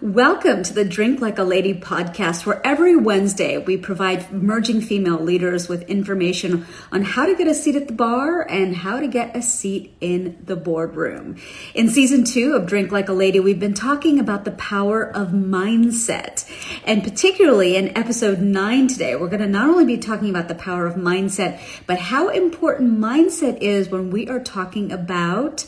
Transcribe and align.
Welcome 0.00 0.64
to 0.64 0.74
the 0.74 0.84
Drink 0.84 1.20
Like 1.20 1.38
a 1.38 1.44
Lady 1.44 1.72
podcast, 1.72 2.44
where 2.44 2.60
every 2.66 2.96
Wednesday 2.96 3.58
we 3.58 3.76
provide 3.76 4.28
emerging 4.32 4.80
female 4.80 5.20
leaders 5.20 5.68
with 5.68 5.82
information 5.82 6.66
on 6.90 7.02
how 7.02 7.26
to 7.26 7.36
get 7.36 7.46
a 7.46 7.54
seat 7.54 7.76
at 7.76 7.86
the 7.86 7.94
bar 7.94 8.42
and 8.42 8.74
how 8.74 8.98
to 8.98 9.06
get 9.06 9.36
a 9.36 9.42
seat 9.42 9.94
in 10.00 10.36
the 10.46 10.56
boardroom. 10.56 11.36
In 11.74 11.88
season 11.88 12.24
two 12.24 12.54
of 12.54 12.66
Drink 12.66 12.90
Like 12.90 13.08
a 13.08 13.12
Lady, 13.12 13.38
we've 13.38 13.60
been 13.60 13.74
talking 13.74 14.18
about 14.18 14.44
the 14.44 14.50
power 14.52 15.04
of 15.04 15.28
mindset. 15.28 16.44
And 16.84 17.04
particularly 17.04 17.76
in 17.76 17.96
episode 17.96 18.40
nine 18.40 18.88
today, 18.88 19.14
we're 19.14 19.28
going 19.28 19.42
to 19.42 19.48
not 19.48 19.70
only 19.70 19.84
be 19.84 19.98
talking 19.98 20.28
about 20.28 20.48
the 20.48 20.56
power 20.56 20.86
of 20.86 20.96
mindset, 20.96 21.60
but 21.86 21.98
how 21.98 22.30
important 22.30 22.98
mindset 22.98 23.58
is 23.58 23.90
when 23.90 24.10
we 24.10 24.28
are 24.28 24.40
talking 24.40 24.90
about 24.90 25.66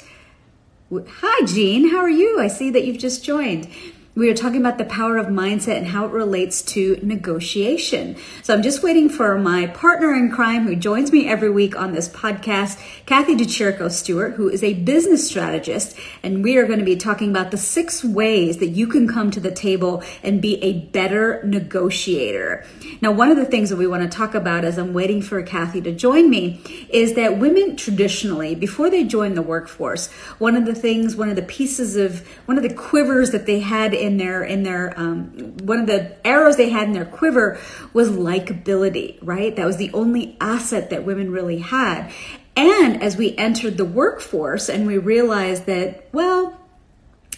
Hi, 0.88 1.44
Jean. 1.44 1.88
How 1.88 1.98
are 1.98 2.08
you? 2.08 2.38
I 2.38 2.46
see 2.46 2.70
that 2.70 2.84
you've 2.84 2.98
just 2.98 3.24
joined 3.24 3.68
we 4.16 4.30
are 4.30 4.34
talking 4.34 4.60
about 4.60 4.78
the 4.78 4.84
power 4.86 5.18
of 5.18 5.26
mindset 5.26 5.76
and 5.76 5.88
how 5.88 6.06
it 6.06 6.10
relates 6.10 6.62
to 6.62 6.98
negotiation. 7.02 8.16
So 8.42 8.54
I'm 8.54 8.62
just 8.62 8.82
waiting 8.82 9.10
for 9.10 9.38
my 9.38 9.66
partner 9.66 10.14
in 10.14 10.30
crime 10.30 10.66
who 10.66 10.74
joins 10.74 11.12
me 11.12 11.28
every 11.28 11.50
week 11.50 11.78
on 11.78 11.92
this 11.92 12.08
podcast, 12.08 12.80
Kathy 13.04 13.36
DeChirico 13.36 13.90
Stuart, 13.90 14.30
who 14.30 14.48
is 14.48 14.62
a 14.62 14.72
business 14.72 15.28
strategist. 15.28 15.98
And 16.22 16.42
we 16.42 16.56
are 16.56 16.66
going 16.66 16.78
to 16.78 16.84
be 16.84 16.96
talking 16.96 17.28
about 17.28 17.50
the 17.50 17.58
six 17.58 18.02
ways 18.02 18.56
that 18.56 18.68
you 18.68 18.86
can 18.86 19.06
come 19.06 19.30
to 19.32 19.40
the 19.40 19.50
table 19.50 20.02
and 20.22 20.40
be 20.40 20.62
a 20.64 20.72
better 20.72 21.42
negotiator. 21.44 22.64
Now, 23.02 23.12
one 23.12 23.30
of 23.30 23.36
the 23.36 23.44
things 23.44 23.68
that 23.68 23.76
we 23.76 23.86
want 23.86 24.02
to 24.10 24.16
talk 24.16 24.34
about 24.34 24.64
as 24.64 24.78
I'm 24.78 24.94
waiting 24.94 25.20
for 25.20 25.42
Kathy 25.42 25.82
to 25.82 25.92
join 25.92 26.30
me 26.30 26.62
is 26.88 27.16
that 27.16 27.38
women 27.38 27.76
traditionally, 27.76 28.54
before 28.54 28.88
they 28.88 29.04
join 29.04 29.34
the 29.34 29.42
workforce, 29.42 30.10
one 30.38 30.56
of 30.56 30.64
the 30.64 30.74
things, 30.74 31.16
one 31.16 31.28
of 31.28 31.36
the 31.36 31.42
pieces 31.42 31.96
of, 31.96 32.26
one 32.46 32.56
of 32.56 32.62
the 32.62 32.72
quivers 32.72 33.30
that 33.32 33.44
they 33.44 33.60
had 33.60 33.92
in 33.92 34.05
their 34.16 34.42
in 34.42 34.62
their 34.62 34.98
um, 34.98 35.56
one 35.58 35.80
of 35.80 35.86
the 35.86 36.16
arrows 36.26 36.56
they 36.56 36.70
had 36.70 36.84
in 36.84 36.92
their 36.92 37.04
quiver 37.04 37.58
was 37.92 38.08
likability 38.10 39.18
right? 39.22 39.54
That 39.56 39.66
was 39.66 39.76
the 39.76 39.92
only 39.92 40.36
asset 40.40 40.90
that 40.90 41.04
women 41.04 41.30
really 41.30 41.58
had. 41.58 42.12
And 42.56 43.02
as 43.02 43.16
we 43.16 43.36
entered 43.36 43.76
the 43.76 43.84
workforce 43.84 44.68
and 44.68 44.86
we 44.86 44.98
realized 44.98 45.66
that 45.66 46.08
well 46.12 46.60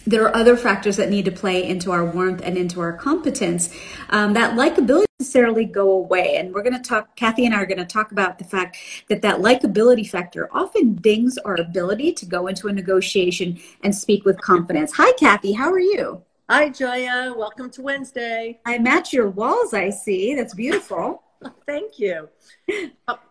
there 0.05 0.23
are 0.23 0.35
other 0.35 0.55
factors 0.55 0.97
that 0.97 1.09
need 1.09 1.25
to 1.25 1.31
play 1.31 1.67
into 1.67 1.91
our 1.91 2.05
warmth 2.05 2.41
and 2.43 2.57
into 2.57 2.79
our 2.79 2.93
competence 2.93 3.75
um, 4.09 4.33
that 4.33 4.55
likability 4.55 5.05
necessarily 5.19 5.65
go 5.65 5.91
away. 5.91 6.37
And 6.37 6.53
we're 6.53 6.63
going 6.63 6.81
to 6.81 6.89
talk 6.89 7.15
kathy 7.15 7.45
and 7.45 7.53
i 7.53 7.59
are 7.59 7.65
going 7.65 7.77
to 7.77 7.85
talk 7.85 8.11
about 8.11 8.37
the 8.39 8.45
fact 8.45 8.77
that 9.09 9.21
that 9.21 9.39
likability 9.39 10.09
factor 10.09 10.49
often 10.51 10.95
dings 10.95 11.37
our 11.39 11.59
ability 11.59 12.13
to 12.13 12.25
go 12.25 12.47
into 12.47 12.69
a 12.69 12.73
negotiation 12.73 13.59
and 13.83 13.93
speak 13.93 14.23
with 14.23 14.39
confidence. 14.39 14.93
Hi 14.93 15.11
kathy 15.13 15.51
how 15.53 15.71
are 15.71 15.79
you 15.79 16.23
Hi, 16.51 16.67
Joya. 16.69 17.31
Welcome 17.37 17.69
to 17.69 17.83
Wednesday. 17.83 18.59
I 18.65 18.79
match 18.79 19.13
your 19.13 19.29
walls, 19.29 19.75
I 19.75 19.91
see. 19.91 20.33
That's 20.33 20.55
beautiful. 20.55 21.21
Thank 21.67 21.99
you. 21.99 22.27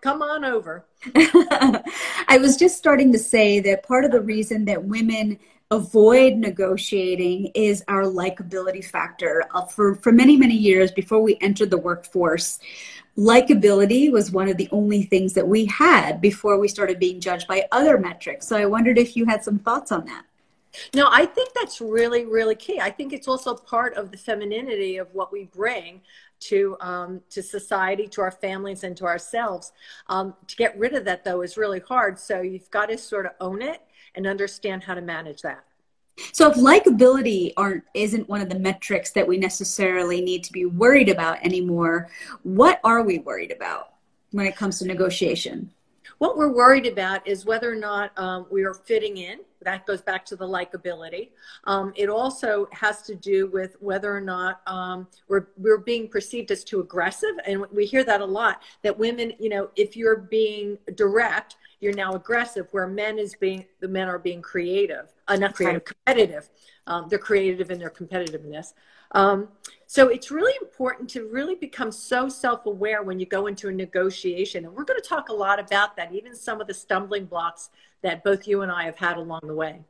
Come 0.02 0.22
on 0.22 0.44
over. 0.44 0.86
I 1.16 2.39
was 2.41 2.56
just 2.56 2.78
starting 2.78 3.11
to 3.11 3.19
say 3.19 3.58
that 3.58 3.83
part 3.83 4.05
of 4.05 4.12
the 4.12 4.20
reason 4.20 4.66
that 4.66 4.84
women 4.84 5.36
avoid 5.72 6.36
negotiating 6.36 7.50
is 7.56 7.83
our 7.89 8.05
likability 8.05 8.84
factor. 8.84 9.42
Uh, 9.52 9.64
for, 9.64 9.96
for 9.96 10.12
many, 10.12 10.36
many 10.36 10.55
years 10.55 10.92
before 10.92 11.20
we 11.20 11.36
entered 11.41 11.70
the 11.70 11.77
workforce, 11.77 12.61
likability 13.16 14.12
was 14.12 14.30
one 14.30 14.48
of 14.48 14.56
the 14.58 14.69
only 14.70 15.02
things 15.02 15.33
that 15.33 15.48
we 15.48 15.64
had 15.64 16.20
before 16.20 16.56
we 16.56 16.69
started 16.69 17.00
being 17.00 17.19
judged 17.19 17.48
by 17.48 17.66
other 17.72 17.98
metrics. 17.98 18.46
So 18.46 18.56
I 18.56 18.66
wondered 18.66 18.96
if 18.96 19.16
you 19.16 19.24
had 19.27 19.42
some 19.42 19.58
thoughts 19.58 19.91
on 19.91 20.05
that. 20.05 20.24
No, 20.94 21.08
I 21.10 21.26
think 21.26 21.50
that's 21.54 21.80
really, 21.80 22.24
really 22.26 22.54
key. 22.54 22.80
I 22.80 22.90
think 22.90 23.12
it's 23.12 23.28
also 23.28 23.54
part 23.54 23.94
of 23.94 24.10
the 24.10 24.18
femininity 24.18 24.98
of 24.98 25.12
what 25.14 25.32
we 25.32 25.44
bring 25.44 26.02
to 26.40 26.76
um, 26.80 27.20
to 27.30 27.42
society, 27.42 28.06
to 28.08 28.20
our 28.20 28.30
families, 28.30 28.84
and 28.84 28.96
to 28.96 29.04
ourselves. 29.06 29.72
Um, 30.08 30.34
to 30.46 30.56
get 30.56 30.78
rid 30.78 30.94
of 30.94 31.05
that, 31.05 31.24
though, 31.24 31.42
is 31.42 31.56
really 31.56 31.80
hard. 31.80 32.18
So 32.18 32.40
you've 32.40 32.70
got 32.70 32.86
to 32.90 32.98
sort 32.98 33.27
of 33.27 33.33
own 33.40 33.62
it 33.62 33.83
and 34.14 34.27
understand 34.27 34.84
how 34.84 34.94
to 34.94 35.00
manage 35.00 35.42
that. 35.42 35.64
So 36.33 36.50
if 36.50 36.56
likability 36.56 37.52
aren't 37.56 37.84
isn't 37.94 38.28
one 38.28 38.40
of 38.40 38.48
the 38.48 38.58
metrics 38.58 39.12
that 39.12 39.27
we 39.27 39.38
necessarily 39.38 40.20
need 40.20 40.44
to 40.44 40.52
be 40.52 40.64
worried 40.64 41.08
about 41.08 41.44
anymore, 41.44 42.11
what 42.42 42.80
are 42.84 43.02
we 43.02 43.18
worried 43.18 43.52
about 43.52 43.94
when 44.33 44.46
it 44.46 44.56
comes 44.56 44.78
to 44.78 44.86
negotiation? 44.86 45.72
What 46.18 46.36
we're 46.36 46.52
worried 46.52 46.86
about 46.86 47.27
is 47.27 47.45
whether 47.45 47.70
or 47.70 47.77
not 47.77 48.17
um, 48.18 48.46
we 48.51 48.64
are 48.64 48.74
fitting 48.74 49.18
in. 49.18 49.39
That 49.62 49.86
goes 49.86 50.02
back 50.02 50.24
to 50.27 50.36
the 50.36 50.46
likability. 50.46 51.30
Um, 51.64 51.92
it 51.96 52.08
also 52.08 52.68
has 52.73 53.02
to 53.02 53.14
do 53.14 53.48
with 53.48 53.77
whether 53.80 54.14
or 54.14 54.20
not 54.20 54.61
um, 54.67 55.06
we're, 55.29 55.48
we're 55.56 55.79
being 55.79 56.08
perceived 56.08 56.51
as 56.51 56.64
too 56.64 56.80
aggressive. 56.80 57.34
And 57.46 57.64
we 57.73 57.86
hear 57.86 58.05
that 58.05 58.20
a 58.20 58.24
lot 58.24 58.62
that 58.83 58.96
women, 58.98 59.33
you 59.39 59.48
know, 59.48 59.70
if 59.77 59.96
you're 59.96 60.17
being 60.17 60.79
direct, 60.95 61.56
you're 61.80 61.95
now 61.95 62.14
aggressive, 62.14 62.67
where 62.73 62.89
men 62.89 63.18
is 63.18 63.36
being, 63.36 63.64
the 63.80 63.89
men 63.89 64.08
are 64.08 64.18
being 64.18 64.42
creative, 64.42 65.12
uh, 65.29 65.36
not 65.36 65.55
creative, 65.55 65.85
competitive. 65.85 66.50
Um, 66.89 67.06
they're 67.08 67.18
creative 67.18 67.70
in 67.70 67.79
their 67.79 67.90
competitiveness. 67.90 68.74
Um, 69.13 69.48
so 69.86 70.08
it's 70.08 70.30
really 70.30 70.52
important 70.61 71.08
to 71.11 71.29
really 71.29 71.55
become 71.55 71.91
so 71.91 72.29
self-aware 72.29 73.02
when 73.02 73.19
you 73.19 73.27
go 73.27 73.46
into 73.46 73.69
a 73.69 73.73
negotiation. 73.73 74.67
And 74.67 74.74
we're 74.74 74.85
going 74.85 75.01
to 75.01 75.08
talk 75.08 75.30
a 75.30 75.33
lot 75.35 75.58
about 75.58 75.96
that, 75.96 76.13
even 76.13 76.35
some 76.35 76.61
of 76.61 76.67
the 76.67 76.74
stumbling 76.74 77.24
blocks 77.24 77.70
that 78.02 78.23
both 78.23 78.47
you 78.47 78.63
and 78.63 78.70
I 78.70 78.85
have 78.85 78.98
had 78.98 79.17
along 79.17 79.41
the 79.45 79.55
way. 79.55 79.80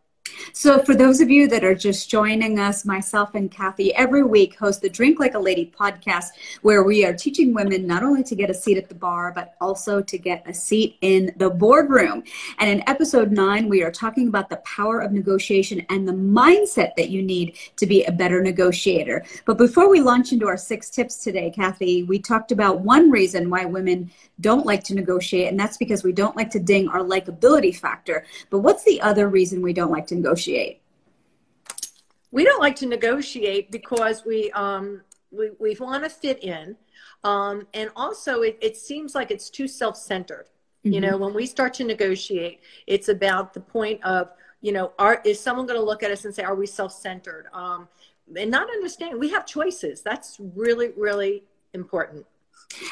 So, 0.53 0.83
for 0.83 0.95
those 0.95 1.21
of 1.21 1.31
you 1.31 1.49
that 1.49 1.65
are 1.65 1.75
just 1.75 2.11
joining 2.11 2.59
us, 2.59 2.85
myself 2.85 3.35
and 3.35 3.51
Kathy 3.51 3.95
every 3.95 4.25
week 4.25 4.57
host 4.57 4.83
the 4.83 4.89
Drink 4.89 5.21
Like 5.21 5.35
a 5.35 5.39
Lady 5.39 5.73
podcast, 5.79 6.29
where 6.63 6.83
we 6.83 7.05
are 7.05 7.13
teaching 7.13 7.55
women 7.55 7.87
not 7.87 8.03
only 8.03 8.23
to 8.25 8.35
get 8.35 8.51
a 8.51 8.55
seat 8.55 8.79
at 8.79 8.89
the 8.89 8.95
bar, 8.95 9.33
but 9.33 9.55
also 9.61 10.01
to 10.03 10.19
get 10.19 10.43
a 10.47 10.55
seat 10.55 10.97
in 11.01 11.33
the 11.37 11.51
boardroom. 11.51 12.23
And 12.59 12.71
in 12.71 12.89
episode 12.89 13.33
nine, 13.33 13.69
we 13.69 13.83
are 13.83 13.91
talking 13.91 14.29
about 14.29 14.51
the 14.51 14.57
power 14.59 15.01
of 15.01 15.13
negotiation 15.13 15.85
and 15.91 16.07
the 16.07 16.13
mindset 16.13 16.95
that 16.97 17.11
you 17.11 17.23
need 17.23 17.57
to 17.77 17.87
be 17.87 18.05
a 18.05 18.13
better 18.13 18.43
negotiator. 18.43 19.25
But 19.45 19.59
before 19.59 19.89
we 19.89 20.01
launch 20.01 20.33
into 20.33 20.49
our 20.49 20.57
six 20.57 20.91
tips 20.91 21.23
today, 21.23 21.51
Kathy, 21.51 22.03
we 22.03 22.19
talked 22.19 22.53
about 22.53 22.81
one 22.81 23.11
reason 23.11 23.51
why 23.51 23.65
women 23.65 24.11
don't 24.41 24.67
like 24.67 24.85
to 24.85 24.95
negotiate, 24.95 25.49
and 25.49 25.59
that's 25.59 25.77
because 25.77 26.05
we 26.05 26.13
don't 26.13 26.37
like 26.37 26.51
to 26.51 26.61
ding 26.61 26.89
our 26.89 27.01
likability 27.01 27.77
factor. 27.77 28.25
But 28.51 28.61
what's 28.61 28.85
the 28.85 29.01
other 29.01 29.29
reason 29.29 29.63
we 29.63 29.73
don't 29.73 29.91
like 29.91 30.07
to 30.09 30.15
negotiate? 30.19 30.83
We 32.31 32.45
don't 32.45 32.61
like 32.61 32.77
to 32.77 32.87
negotiate 32.87 33.71
because 33.71 34.25
we 34.25 34.51
um, 34.53 35.03
we, 35.31 35.51
we 35.59 35.77
want 35.81 36.05
to 36.05 36.11
fit 36.11 36.43
in, 36.45 36.77
um, 37.25 37.67
and 37.75 37.91
also 37.97 38.43
it, 38.43 38.59
it 38.61 38.77
seems 38.77 39.15
like 39.15 39.31
it's 39.31 39.49
too 39.49 39.67
self-centered. 39.67 40.47
Mm-hmm. 40.85 40.93
You 40.93 41.01
know, 41.01 41.17
when 41.17 41.35
we 41.35 41.47
start 41.47 41.75
to 41.75 41.85
negotiate, 41.85 42.61
it's 42.87 43.09
about 43.09 43.55
the 43.55 43.61
point 43.61 44.03
of 44.05 44.31
you 44.61 44.73
know, 44.73 44.93
are 44.99 45.23
is 45.25 45.39
someone 45.39 45.67
going 45.67 45.79
to 45.79 45.85
look 45.85 46.03
at 46.03 46.11
us 46.11 46.25
and 46.25 46.35
say, 46.35 46.43
"Are 46.43 46.55
we 46.55 46.67
self-centered?" 46.67 47.47
Um, 47.53 47.89
and 48.37 48.51
not 48.51 48.69
understand 48.69 49.19
we 49.19 49.31
have 49.31 49.47
choices. 49.47 50.03
That's 50.03 50.39
really 50.55 50.91
really 50.97 51.45
important. 51.75 52.27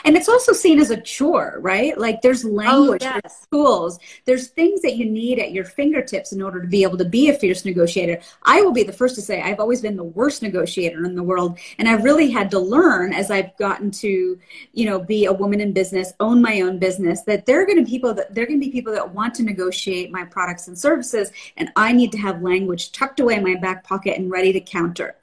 And 0.05 0.17
it's 0.17 0.29
also 0.29 0.53
seen 0.53 0.81
as 0.81 0.91
a 0.91 1.01
chore, 1.01 1.59
right? 1.61 1.97
Like 1.99 2.23
there's 2.23 2.45
oh, 2.45 2.49
language, 2.49 3.03
oh, 3.03 3.07
yes. 3.07 3.21
there's 3.23 3.47
tools, 3.53 3.99
there's 4.25 4.47
things 4.49 4.83
that 4.83 4.97
you 4.97 5.05
need 5.05 5.39
at 5.39 5.53
your 5.53 5.65
fingertips 5.65 6.33
in 6.33 6.43
order 6.43 6.61
to 6.63 6.69
be 6.69 6.83
able 6.83 6.99
to 6.99 7.05
be 7.05 7.29
a 7.29 7.35
fierce 7.35 7.65
negotiator. 7.65 8.21
I 8.43 8.63
will 8.63 8.73
be 8.73 8.83
the 8.83 8.93
first 8.93 9.15
to 9.17 9.23
say 9.23 9.43
I've 9.43 9.61
always 9.61 9.83
been 9.83 9.97
the 9.97 10.05
worst 10.05 10.43
negotiator 10.43 11.05
in 11.05 11.15
the 11.15 11.23
world. 11.23 11.59
And 11.79 11.89
I've 11.89 12.05
really 12.05 12.31
had 12.31 12.51
to 12.53 12.59
learn 12.59 13.13
as 13.13 13.31
I've 13.31 13.57
gotten 13.59 13.91
to, 13.93 14.39
you 14.73 14.87
know, 14.87 14.99
be 14.99 15.27
a 15.27 15.33
woman 15.33 15.61
in 15.61 15.73
business, 15.73 16.13
own 16.21 16.41
my 16.41 16.61
own 16.63 16.79
business, 16.79 17.23
that 17.23 17.47
there 17.47 17.61
are 17.61 17.67
going 17.67 17.79
to 17.79 17.85
be 17.85 17.91
people 17.91 18.15
that 18.15 18.35
there 18.35 18.45
are 18.45 18.47
going 18.47 18.61
to 18.61 18.67
be 18.67 18.73
people 18.73 18.93
that 18.93 19.15
want 19.15 19.35
to 19.35 19.43
negotiate 19.43 20.11
my 20.11 20.25
products 20.25 20.69
and 20.69 20.79
services. 20.79 21.31
And 21.57 21.71
I 21.77 21.93
need 21.93 22.13
to 22.13 22.19
have 22.19 22.43
language 22.43 22.93
tucked 22.93 23.21
away 23.21 23.35
in 23.35 23.43
my 23.43 23.57
back 23.57 23.85
pocket 23.85 24.19
and 24.19 24.31
ready 24.31 24.53
to 24.53 24.61
counter 24.61 25.17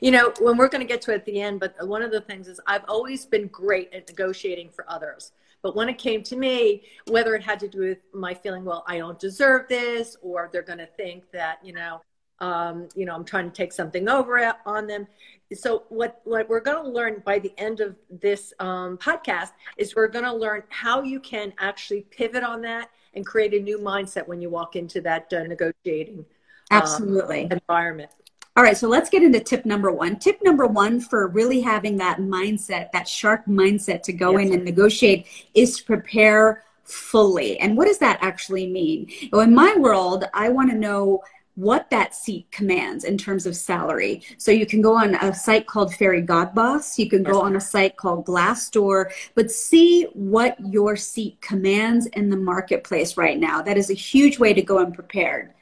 you 0.00 0.10
know, 0.10 0.32
when 0.40 0.56
we're 0.56 0.68
going 0.68 0.80
to 0.80 0.86
get 0.86 1.02
to 1.02 1.12
it 1.12 1.16
at 1.16 1.24
the 1.24 1.40
end, 1.40 1.60
but 1.60 1.74
one 1.86 2.02
of 2.02 2.10
the 2.10 2.20
things 2.20 2.48
is 2.48 2.60
I've 2.66 2.84
always 2.88 3.24
been 3.26 3.48
great 3.48 3.92
at 3.92 4.08
negotiating 4.08 4.70
for 4.70 4.84
others. 4.88 5.32
But 5.62 5.74
when 5.74 5.88
it 5.88 5.98
came 5.98 6.22
to 6.24 6.36
me, 6.36 6.84
whether 7.08 7.34
it 7.34 7.42
had 7.42 7.58
to 7.60 7.68
do 7.68 7.80
with 7.80 7.98
my 8.12 8.34
feeling, 8.34 8.64
well, 8.64 8.84
I 8.86 8.98
don't 8.98 9.18
deserve 9.18 9.68
this, 9.68 10.16
or 10.22 10.48
they're 10.52 10.62
going 10.62 10.78
to 10.78 10.86
think 10.86 11.30
that, 11.32 11.58
you 11.64 11.72
know, 11.72 12.02
um, 12.38 12.88
you 12.94 13.06
know, 13.06 13.14
I'm 13.14 13.24
trying 13.24 13.50
to 13.50 13.56
take 13.56 13.72
something 13.72 14.08
over 14.08 14.54
on 14.66 14.86
them. 14.86 15.06
So 15.54 15.84
what, 15.88 16.20
what 16.24 16.48
we're 16.48 16.60
going 16.60 16.84
to 16.84 16.90
learn 16.90 17.22
by 17.24 17.38
the 17.38 17.52
end 17.56 17.80
of 17.80 17.96
this 18.10 18.52
um, 18.60 18.98
podcast 18.98 19.52
is 19.76 19.96
we're 19.96 20.08
going 20.08 20.24
to 20.24 20.34
learn 20.34 20.62
how 20.68 21.02
you 21.02 21.18
can 21.18 21.52
actually 21.58 22.02
pivot 22.10 22.42
on 22.42 22.60
that 22.62 22.90
and 23.14 23.24
create 23.24 23.54
a 23.54 23.60
new 23.60 23.78
mindset 23.78 24.28
when 24.28 24.40
you 24.40 24.50
walk 24.50 24.76
into 24.76 25.00
that 25.00 25.32
uh, 25.32 25.44
negotiating 25.44 26.18
um, 26.18 26.26
absolutely 26.70 27.44
um, 27.44 27.52
environment. 27.52 28.10
All 28.56 28.62
right, 28.62 28.76
so 28.76 28.88
let's 28.88 29.10
get 29.10 29.22
into 29.22 29.38
tip 29.38 29.66
number 29.66 29.92
one. 29.92 30.16
Tip 30.16 30.42
number 30.42 30.66
one 30.66 30.98
for 30.98 31.28
really 31.28 31.60
having 31.60 31.98
that 31.98 32.20
mindset, 32.20 32.90
that 32.92 33.06
shark 33.06 33.44
mindset 33.44 34.02
to 34.04 34.14
go 34.14 34.38
yes. 34.38 34.46
in 34.46 34.54
and 34.54 34.64
negotiate 34.64 35.26
is 35.52 35.76
to 35.76 35.84
prepare 35.84 36.64
fully. 36.84 37.58
And 37.60 37.76
what 37.76 37.86
does 37.86 37.98
that 37.98 38.18
actually 38.22 38.66
mean? 38.66 39.10
Well, 39.30 39.42
in 39.42 39.54
my 39.54 39.74
world, 39.76 40.24
I 40.32 40.48
want 40.48 40.70
to 40.70 40.76
know 40.76 41.22
what 41.56 41.90
that 41.90 42.14
seat 42.14 42.50
commands 42.50 43.04
in 43.04 43.18
terms 43.18 43.44
of 43.44 43.56
salary. 43.56 44.22
So 44.38 44.50
you 44.50 44.64
can 44.64 44.80
go 44.80 44.96
on 44.96 45.16
a 45.16 45.34
site 45.34 45.66
called 45.66 45.92
Fairygodboss, 45.92 46.98
you 46.98 47.10
can 47.10 47.22
go 47.22 47.40
on 47.40 47.56
a 47.56 47.60
site 47.60 47.96
called 47.96 48.26
Glassdoor, 48.26 49.10
but 49.34 49.50
see 49.50 50.04
what 50.12 50.56
your 50.64 50.96
seat 50.96 51.40
commands 51.40 52.06
in 52.06 52.30
the 52.30 52.36
marketplace 52.36 53.16
right 53.16 53.38
now. 53.38 53.60
That 53.60 53.78
is 53.78 53.90
a 53.90 53.94
huge 53.94 54.38
way 54.38 54.52
to 54.54 54.62
go 54.62 54.78
unprepared. 54.78 55.52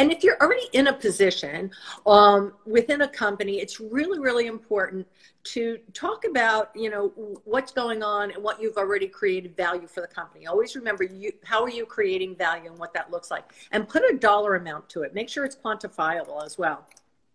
And 0.00 0.10
if 0.10 0.24
you're 0.24 0.40
already 0.40 0.66
in 0.72 0.86
a 0.86 0.94
position 0.94 1.70
um, 2.06 2.54
within 2.64 3.02
a 3.02 3.08
company, 3.08 3.60
it's 3.60 3.80
really, 3.80 4.18
really 4.18 4.46
important 4.46 5.06
to 5.44 5.78
talk 5.92 6.24
about, 6.24 6.70
you 6.74 6.88
know, 6.88 7.08
what's 7.44 7.70
going 7.70 8.02
on 8.02 8.30
and 8.30 8.42
what 8.42 8.62
you've 8.62 8.78
already 8.78 9.06
created 9.06 9.54
value 9.58 9.86
for 9.86 10.00
the 10.00 10.06
company. 10.06 10.46
Always 10.46 10.74
remember 10.74 11.04
you, 11.04 11.32
how 11.44 11.62
are 11.62 11.68
you 11.68 11.84
creating 11.84 12.34
value 12.34 12.70
and 12.70 12.78
what 12.78 12.94
that 12.94 13.10
looks 13.10 13.30
like, 13.30 13.52
and 13.72 13.86
put 13.86 14.02
a 14.10 14.16
dollar 14.16 14.56
amount 14.56 14.88
to 14.88 15.02
it. 15.02 15.14
Make 15.14 15.28
sure 15.28 15.44
it's 15.44 15.56
quantifiable 15.56 16.42
as 16.46 16.56
well. 16.56 16.86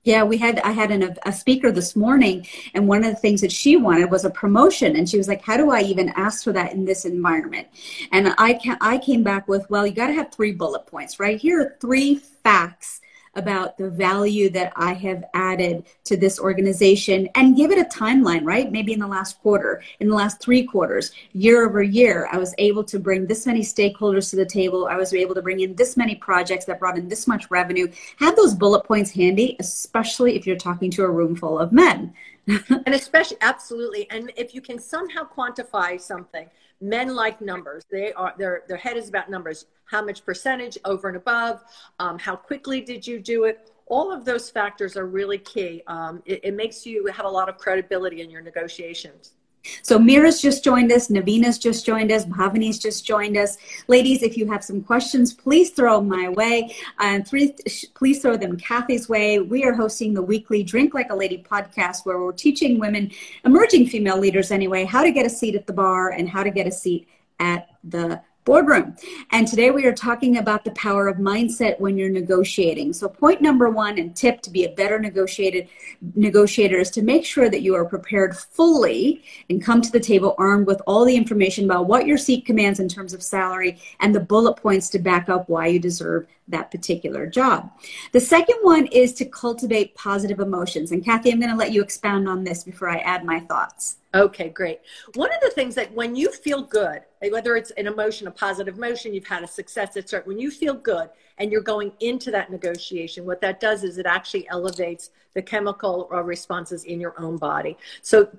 Yeah, 0.05 0.23
we 0.23 0.37
had 0.37 0.59
I 0.59 0.71
had 0.71 0.91
an, 0.91 1.17
a 1.25 1.33
speaker 1.33 1.71
this 1.71 1.95
morning, 1.95 2.45
and 2.75 2.87
one 2.87 3.03
of 3.03 3.09
the 3.09 3.19
things 3.19 3.41
that 3.41 3.51
she 3.51 3.75
wanted 3.75 4.11
was 4.11 4.23
a 4.23 4.29
promotion, 4.29 4.95
and 4.95 5.09
she 5.09 5.17
was 5.17 5.27
like, 5.27 5.41
"How 5.41 5.57
do 5.57 5.71
I 5.71 5.81
even 5.81 6.09
ask 6.09 6.43
for 6.43 6.53
that 6.53 6.73
in 6.73 6.85
this 6.85 7.05
environment?" 7.05 7.67
And 8.11 8.35
I 8.37 8.53
can, 8.53 8.77
I 8.81 8.99
came 8.99 9.23
back 9.23 9.47
with, 9.47 9.67
"Well, 9.67 9.87
you 9.87 9.93
got 9.93 10.07
to 10.07 10.13
have 10.13 10.31
three 10.31 10.51
bullet 10.51 10.85
points, 10.85 11.19
right? 11.19 11.41
Here 11.41 11.59
are 11.59 11.75
three 11.81 12.17
facts 12.17 13.01
about 13.35 13.77
the 13.77 13.89
value 13.89 14.49
that 14.49 14.71
I 14.75 14.93
have 14.93 15.25
added 15.33 15.85
to 16.05 16.17
this 16.17 16.39
organization 16.39 17.27
and 17.35 17.55
give 17.55 17.71
it 17.71 17.77
a 17.77 17.85
timeline, 17.85 18.43
right? 18.43 18.71
Maybe 18.71 18.93
in 18.93 18.99
the 18.99 19.07
last 19.07 19.41
quarter, 19.41 19.81
in 19.99 20.07
the 20.07 20.15
last 20.15 20.39
three 20.39 20.63
quarters, 20.63 21.11
year 21.33 21.65
over 21.65 21.83
year, 21.83 22.27
I 22.31 22.37
was 22.37 22.55
able 22.57 22.83
to 22.85 22.99
bring 22.99 23.25
this 23.25 23.45
many 23.45 23.61
stakeholders 23.61 24.29
to 24.29 24.35
the 24.35 24.45
table. 24.45 24.87
I 24.87 24.95
was 24.95 25.13
able 25.13 25.35
to 25.35 25.41
bring 25.41 25.59
in 25.59 25.75
this 25.75 25.97
many 25.97 26.15
projects 26.15 26.65
that 26.65 26.79
brought 26.79 26.97
in 26.97 27.09
this 27.09 27.27
much 27.27 27.49
revenue. 27.51 27.87
Have 28.19 28.35
those 28.35 28.53
bullet 28.53 28.83
points 28.85 29.11
handy, 29.11 29.55
especially 29.59 30.35
if 30.35 30.47
you're 30.47 30.55
talking 30.55 30.91
to 30.91 31.03
a 31.03 31.09
room 31.09 31.35
full 31.35 31.59
of 31.59 31.71
men. 31.71 32.13
and 32.47 32.87
especially, 32.87 33.37
absolutely. 33.41 34.09
And 34.11 34.31
if 34.35 34.53
you 34.53 34.61
can 34.61 34.79
somehow 34.79 35.27
quantify 35.27 35.99
something, 35.99 36.47
men 36.81 37.15
like 37.15 37.41
numbers. 37.41 37.83
They 37.91 38.13
are 38.13 38.33
their 38.37 38.63
their 38.67 38.77
head 38.77 38.97
is 38.97 39.09
about 39.09 39.29
numbers. 39.29 39.65
How 39.85 40.03
much 40.03 40.25
percentage 40.25 40.77
over 40.85 41.07
and 41.07 41.17
above? 41.17 41.63
Um, 41.99 42.17
how 42.17 42.35
quickly 42.35 42.81
did 42.81 43.05
you 43.05 43.19
do 43.19 43.45
it? 43.45 43.71
All 43.87 44.11
of 44.11 44.25
those 44.25 44.49
factors 44.49 44.97
are 44.97 45.05
really 45.05 45.37
key. 45.37 45.83
Um, 45.87 46.23
it, 46.25 46.39
it 46.43 46.53
makes 46.55 46.85
you 46.85 47.05
have 47.07 47.25
a 47.25 47.29
lot 47.29 47.49
of 47.49 47.57
credibility 47.57 48.21
in 48.21 48.31
your 48.31 48.41
negotiations. 48.41 49.33
So 49.81 49.99
Mira's 49.99 50.41
just 50.41 50.63
joined 50.63 50.91
us, 50.91 51.07
Navina's 51.07 51.57
just 51.57 51.85
joined 51.85 52.11
us, 52.11 52.25
Bhavani's 52.25 52.79
just 52.79 53.05
joined 53.05 53.37
us. 53.37 53.57
Ladies, 53.87 54.23
if 54.23 54.37
you 54.37 54.49
have 54.51 54.63
some 54.63 54.81
questions, 54.81 55.33
please 55.33 55.71
throw 55.71 55.99
them 55.99 56.09
my 56.09 56.29
way. 56.29 56.75
And 56.99 57.27
three, 57.27 57.55
please 57.93 58.21
throw 58.21 58.37
them 58.37 58.57
Kathy's 58.57 59.09
way. 59.09 59.39
We 59.39 59.63
are 59.63 59.73
hosting 59.73 60.13
the 60.13 60.21
weekly 60.21 60.63
Drink 60.63 60.93
Like 60.93 61.09
a 61.09 61.15
Lady 61.15 61.45
podcast 61.49 62.05
where 62.05 62.19
we're 62.19 62.31
teaching 62.31 62.79
women, 62.79 63.11
emerging 63.43 63.87
female 63.87 64.19
leaders 64.19 64.51
anyway, 64.51 64.85
how 64.85 65.03
to 65.03 65.11
get 65.11 65.25
a 65.25 65.29
seat 65.29 65.55
at 65.55 65.67
the 65.67 65.73
bar 65.73 66.11
and 66.11 66.29
how 66.29 66.43
to 66.43 66.49
get 66.49 66.67
a 66.67 66.71
seat 66.71 67.07
at 67.39 67.67
the 67.83 68.21
boardroom. 68.45 68.95
And 69.31 69.47
today 69.47 69.71
we 69.71 69.85
are 69.85 69.93
talking 69.93 70.37
about 70.37 70.63
the 70.63 70.71
power 70.71 71.07
of 71.07 71.17
mindset 71.17 71.79
when 71.79 71.97
you're 71.97 72.11
negotiating. 72.11 72.93
So 72.93 73.09
point 73.09 73.41
number 73.41 73.69
one 73.69 73.97
and 73.97 74.15
tip 74.15 74.41
to 74.41 74.51
be 74.51 74.65
a 74.65 74.69
better 74.69 74.99
negotiated 74.99 75.67
negotiator 76.13 76.77
is 76.77 76.91
to 76.91 77.01
make 77.01 77.25
sure 77.25 77.49
that 77.49 77.63
you 77.63 77.73
are 77.73 77.85
prepared 77.85 78.37
fully 78.37 79.23
and 79.49 79.63
come 79.63 79.81
to 79.81 79.91
the 79.91 79.99
table 79.99 80.35
armed 80.37 80.67
with 80.67 80.79
all 80.85 81.05
the 81.05 81.15
information 81.15 81.65
about 81.65 81.87
what 81.87 82.05
your 82.05 82.19
seat 82.19 82.45
commands 82.45 82.79
in 82.79 82.87
terms 82.87 83.13
of 83.13 83.23
salary 83.23 83.79
and 83.99 84.13
the 84.13 84.19
bullet 84.19 84.53
points 84.53 84.89
to 84.91 84.99
back 84.99 85.27
up 85.27 85.49
why 85.49 85.65
you 85.65 85.79
deserve 85.79 86.27
that 86.47 86.69
particular 86.69 87.25
job. 87.25 87.71
The 88.11 88.19
second 88.19 88.57
one 88.61 88.85
is 88.87 89.13
to 89.13 89.25
cultivate 89.25 89.95
positive 89.95 90.39
emotions. 90.39 90.91
And 90.91 91.03
Kathy, 91.03 91.31
I'm 91.31 91.39
going 91.39 91.49
to 91.49 91.57
let 91.57 91.71
you 91.71 91.81
expound 91.81 92.29
on 92.29 92.43
this 92.43 92.63
before 92.63 92.87
I 92.87 92.97
add 92.97 93.25
my 93.25 93.39
thoughts. 93.39 93.97
Okay, 94.13 94.49
great. 94.49 94.79
One 95.15 95.33
of 95.33 95.41
the 95.41 95.49
things 95.49 95.75
that 95.75 95.93
when 95.93 96.15
you 96.15 96.31
feel 96.31 96.61
good, 96.61 97.01
whether 97.31 97.55
it's 97.55 97.71
an 97.71 97.87
emotion, 97.87 98.27
a 98.27 98.31
positive 98.31 98.77
emotion, 98.77 99.13
you've 99.13 99.27
had 99.27 99.43
a 99.43 99.47
success, 99.47 99.97
etc. 99.97 100.25
When 100.25 100.39
you 100.39 100.51
feel 100.51 100.75
good 100.75 101.09
and 101.37 101.51
you're 101.51 101.61
going 101.61 101.91
into 101.99 102.31
that 102.31 102.51
negotiation, 102.51 103.25
what 103.25 103.41
that 103.41 103.59
does 103.59 103.83
is 103.83 103.97
it 103.97 104.05
actually 104.05 104.47
elevates 104.49 105.09
the 105.33 105.41
chemical 105.41 106.07
responses 106.23 106.83
in 106.85 107.01
your 107.01 107.19
own 107.19 107.37
body. 107.37 107.75
So 108.01 108.29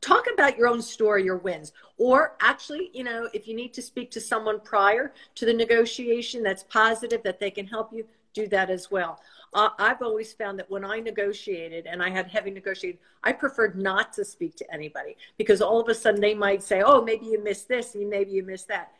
talk 0.00 0.26
about 0.32 0.56
your 0.56 0.68
own 0.68 0.82
story, 0.82 1.24
your 1.24 1.38
wins. 1.38 1.72
Or 1.96 2.36
actually, 2.40 2.90
you 2.92 3.04
know, 3.04 3.28
if 3.32 3.46
you 3.46 3.54
need 3.54 3.72
to 3.74 3.82
speak 3.82 4.10
to 4.12 4.20
someone 4.20 4.60
prior 4.60 5.12
to 5.36 5.46
the 5.46 5.54
negotiation 5.54 6.42
that's 6.42 6.64
positive, 6.64 7.22
that 7.22 7.38
they 7.38 7.50
can 7.50 7.66
help 7.66 7.92
you, 7.92 8.06
do 8.34 8.48
that 8.48 8.68
as 8.68 8.90
well. 8.90 9.20
Uh, 9.54 9.70
I've 9.78 10.02
always 10.02 10.32
found 10.32 10.58
that 10.58 10.68
when 10.68 10.84
I 10.84 10.98
negotiated 10.98 11.86
and 11.86 12.02
I 12.02 12.10
had 12.10 12.26
heavy 12.26 12.50
negotiated, 12.50 12.98
I 13.22 13.32
preferred 13.32 13.80
not 13.80 14.12
to 14.14 14.24
speak 14.24 14.56
to 14.56 14.74
anybody 14.74 15.16
because 15.38 15.62
all 15.62 15.80
of 15.80 15.88
a 15.88 15.94
sudden 15.94 16.20
they 16.20 16.34
might 16.34 16.62
say, 16.62 16.82
oh, 16.84 17.00
maybe 17.00 17.26
you 17.26 17.42
missed 17.42 17.68
this 17.68 17.94
and 17.94 18.10
maybe 18.10 18.32
you 18.32 18.42
missed 18.42 18.68
that. 18.68 18.92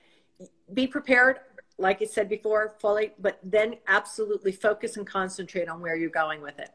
Be 0.72 0.86
prepared, 0.86 1.40
like 1.76 2.00
I 2.00 2.04
said 2.04 2.28
before, 2.28 2.76
fully, 2.78 3.12
but 3.18 3.40
then 3.42 3.74
absolutely 3.88 4.52
focus 4.52 4.96
and 4.96 5.06
concentrate 5.06 5.68
on 5.68 5.80
where 5.80 5.96
you're 5.96 6.10
going 6.10 6.40
with 6.40 6.58
it. 6.60 6.70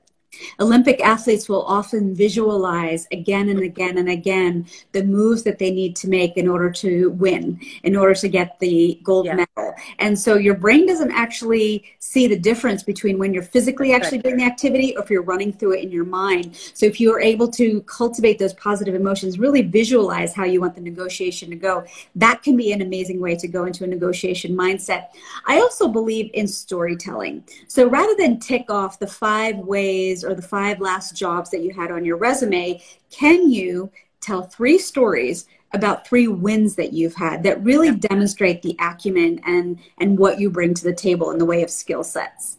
Olympic 0.60 1.02
athletes 1.02 1.50
will 1.50 1.64
often 1.64 2.16
visualize 2.16 3.08
again 3.12 3.50
and 3.50 3.62
again 3.62 3.98
and 3.98 4.10
again 4.10 4.66
the 4.92 5.04
moves 5.04 5.44
that 5.44 5.60
they 5.60 5.72
need 5.72 5.96
to 5.98 6.10
make 6.10 6.38
in 6.38 6.48
order 6.48 6.70
to 6.70 7.12
win, 7.12 7.60
in 7.84 7.96
order 7.96 8.14
to 8.14 8.28
get 8.28 8.60
the 8.60 9.00
gold 9.04 9.26
yeah. 9.26 9.36
medal. 9.36 9.74
And 10.00 10.18
so 10.18 10.36
your 10.36 10.56
brain 10.56 10.86
doesn't 10.86 11.12
actually 11.12 11.86
see 12.00 12.28
the 12.28 12.38
difference 12.38 12.84
between 12.84 13.18
when 13.18 13.34
you're 13.34 13.44
physically 13.44 13.94
actually 13.94 14.20
doing 14.20 14.38
the 14.38 14.44
activity 14.44 14.96
or 14.96 15.04
if 15.04 15.10
you're 15.10 15.22
running 15.22 15.54
through 15.54 15.74
it 15.74 15.84
in 15.84 15.92
your 15.92 16.06
mind. 16.06 16.56
So 16.74 16.86
if 16.86 17.00
you 17.00 17.14
are 17.14 17.20
able 17.22 17.50
to 17.52 17.82
cultivate 17.82 18.40
those 18.40 18.54
positive 18.54 18.96
emotions, 18.96 19.40
really 19.40 19.62
visualize 19.62 20.34
how 20.34 20.46
you 20.46 20.62
want 20.62 20.76
the 20.76 20.82
negotiation 20.82 21.50
to 21.50 21.56
go, 21.56 21.86
that 22.16 22.44
can 22.44 22.56
be 22.56 22.72
an 22.72 22.82
amazing 22.82 23.20
way 23.20 23.36
to 23.36 23.48
go 23.48 23.66
into 23.66 23.84
a 23.84 23.88
negotiation 23.88 24.56
mindset. 24.56 25.08
I 25.46 25.60
also 25.60 25.88
believe 25.88 26.30
in 26.34 26.48
storytelling. 26.48 27.44
So 27.68 27.88
rather 27.88 28.16
than 28.16 28.40
tick 28.40 28.70
off 28.70 29.00
the 29.00 29.08
five 29.08 29.58
ways 29.58 30.19
or 30.24 30.34
the 30.34 30.42
five 30.42 30.80
last 30.80 31.16
jobs 31.16 31.50
that 31.52 31.62
you 31.62 31.74
had 31.74 31.92
on 31.92 32.06
your 32.06 32.18
resume, 32.18 32.82
can 33.10 33.50
you 33.50 33.92
tell 34.22 34.42
three 34.42 34.78
stories 34.78 35.48
about 35.74 36.08
three 36.08 36.28
wins 36.28 36.76
that 36.76 36.94
you've 36.94 37.16
had 37.16 37.44
that 37.44 37.64
really 37.64 37.92
demonstrate 37.96 38.62
the 38.62 38.76
acumen 38.80 39.40
and 39.46 39.80
and 40.00 40.18
what 40.18 40.40
you 40.40 40.50
bring 40.50 40.74
to 40.74 40.84
the 40.84 40.94
table 40.94 41.32
in 41.32 41.38
the 41.38 41.46
way 41.46 41.62
of 41.62 41.70
skill 41.70 42.04
sets? 42.04 42.58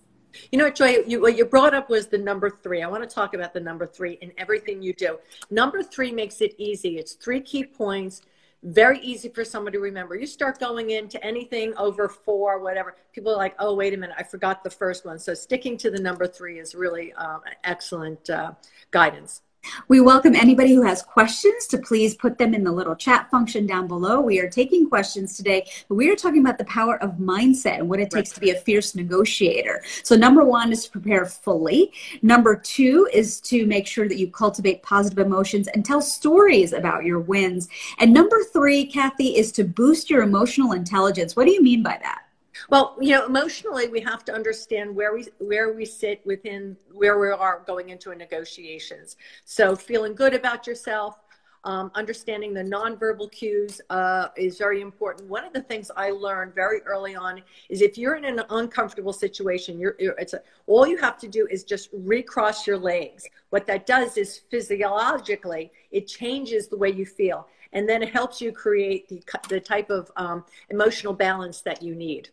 You 0.52 0.58
know, 0.58 0.70
Joy, 0.70 0.98
you, 1.06 1.20
what 1.20 1.36
you 1.36 1.44
brought 1.44 1.74
up 1.74 1.90
was 1.90 2.06
the 2.06 2.18
number 2.18 2.50
three. 2.50 2.82
I 2.82 2.88
want 2.88 3.08
to 3.08 3.14
talk 3.14 3.34
about 3.34 3.52
the 3.52 3.60
number 3.60 3.86
three 3.86 4.14
in 4.20 4.32
everything 4.38 4.82
you 4.82 4.92
do. 4.92 5.18
Number 5.50 5.82
three 5.82 6.12
makes 6.12 6.40
it 6.40 6.54
easy. 6.56 6.98
It's 6.98 7.12
three 7.12 7.40
key 7.40 7.64
points 7.64 8.22
very 8.62 8.98
easy 9.00 9.28
for 9.28 9.44
someone 9.44 9.72
to 9.72 9.80
remember. 9.80 10.16
You 10.16 10.26
start 10.26 10.58
going 10.58 10.90
into 10.90 11.22
anything 11.24 11.74
over 11.76 12.08
four, 12.08 12.60
whatever, 12.60 12.96
people 13.12 13.32
are 13.32 13.36
like, 13.36 13.54
oh, 13.58 13.74
wait 13.74 13.94
a 13.94 13.96
minute, 13.96 14.16
I 14.18 14.22
forgot 14.22 14.62
the 14.62 14.70
first 14.70 15.06
one. 15.06 15.18
So 15.18 15.32
sticking 15.34 15.78
to 15.78 15.90
the 15.90 15.98
number 15.98 16.26
three 16.26 16.58
is 16.58 16.74
really 16.74 17.12
um, 17.14 17.40
excellent 17.64 18.28
uh, 18.28 18.52
guidance. 18.90 19.42
We 19.88 20.00
welcome 20.00 20.34
anybody 20.34 20.74
who 20.74 20.82
has 20.82 21.02
questions 21.02 21.66
to 21.66 21.78
please 21.78 22.14
put 22.14 22.38
them 22.38 22.54
in 22.54 22.64
the 22.64 22.72
little 22.72 22.96
chat 22.96 23.30
function 23.30 23.66
down 23.66 23.86
below. 23.88 24.20
We 24.20 24.40
are 24.40 24.48
taking 24.48 24.88
questions 24.88 25.36
today, 25.36 25.68
but 25.88 25.96
we 25.96 26.10
are 26.10 26.16
talking 26.16 26.40
about 26.40 26.58
the 26.58 26.64
power 26.64 27.02
of 27.02 27.16
mindset 27.16 27.78
and 27.78 27.88
what 27.88 28.00
it 28.00 28.10
takes 28.10 28.30
to 28.30 28.40
be 28.40 28.50
a 28.50 28.54
fierce 28.54 28.94
negotiator. 28.94 29.82
So, 30.02 30.16
number 30.16 30.44
one 30.44 30.72
is 30.72 30.84
to 30.84 30.90
prepare 30.90 31.26
fully. 31.26 31.92
Number 32.22 32.56
two 32.56 33.08
is 33.12 33.40
to 33.42 33.66
make 33.66 33.86
sure 33.86 34.08
that 34.08 34.18
you 34.18 34.30
cultivate 34.30 34.82
positive 34.82 35.18
emotions 35.18 35.68
and 35.68 35.84
tell 35.84 36.00
stories 36.00 36.72
about 36.72 37.04
your 37.04 37.20
wins. 37.20 37.68
And 37.98 38.12
number 38.12 38.42
three, 38.52 38.86
Kathy, 38.86 39.36
is 39.36 39.52
to 39.52 39.64
boost 39.64 40.08
your 40.08 40.22
emotional 40.22 40.72
intelligence. 40.72 41.36
What 41.36 41.46
do 41.46 41.52
you 41.52 41.62
mean 41.62 41.82
by 41.82 41.98
that? 42.02 42.29
Well, 42.70 42.96
you 43.00 43.16
know, 43.16 43.26
emotionally, 43.26 43.88
we 43.88 44.00
have 44.02 44.24
to 44.26 44.32
understand 44.32 44.94
where 44.94 45.12
we 45.12 45.26
where 45.38 45.72
we 45.72 45.84
sit 45.84 46.24
within 46.24 46.76
where 46.92 47.18
we 47.18 47.28
are 47.28 47.64
going 47.66 47.88
into 47.88 48.12
a 48.12 48.14
negotiations. 48.14 49.16
So, 49.44 49.74
feeling 49.74 50.14
good 50.14 50.34
about 50.34 50.68
yourself, 50.68 51.16
um, 51.64 51.90
understanding 51.96 52.54
the 52.54 52.62
nonverbal 52.62 53.32
cues 53.32 53.80
uh, 53.90 54.28
is 54.36 54.56
very 54.56 54.82
important. 54.82 55.28
One 55.28 55.44
of 55.44 55.52
the 55.52 55.62
things 55.62 55.90
I 55.96 56.10
learned 56.10 56.54
very 56.54 56.80
early 56.82 57.16
on 57.16 57.42
is 57.68 57.82
if 57.82 57.98
you're 57.98 58.14
in 58.14 58.24
an 58.24 58.42
uncomfortable 58.50 59.12
situation, 59.12 59.80
you're, 59.80 59.96
you're 59.98 60.14
it's 60.16 60.34
a, 60.34 60.40
all 60.68 60.86
you 60.86 60.96
have 60.98 61.18
to 61.18 61.28
do 61.28 61.48
is 61.50 61.64
just 61.64 61.88
recross 61.92 62.68
your 62.68 62.78
legs. 62.78 63.26
What 63.48 63.66
that 63.66 63.84
does 63.84 64.16
is 64.16 64.42
physiologically, 64.48 65.72
it 65.90 66.06
changes 66.06 66.68
the 66.68 66.76
way 66.76 66.90
you 66.90 67.04
feel, 67.04 67.48
and 67.72 67.88
then 67.88 68.00
it 68.00 68.12
helps 68.12 68.40
you 68.40 68.52
create 68.52 69.08
the 69.08 69.20
the 69.48 69.58
type 69.58 69.90
of 69.90 70.08
um, 70.14 70.44
emotional 70.68 71.14
balance 71.14 71.62
that 71.62 71.82
you 71.82 71.96
need. 71.96 72.28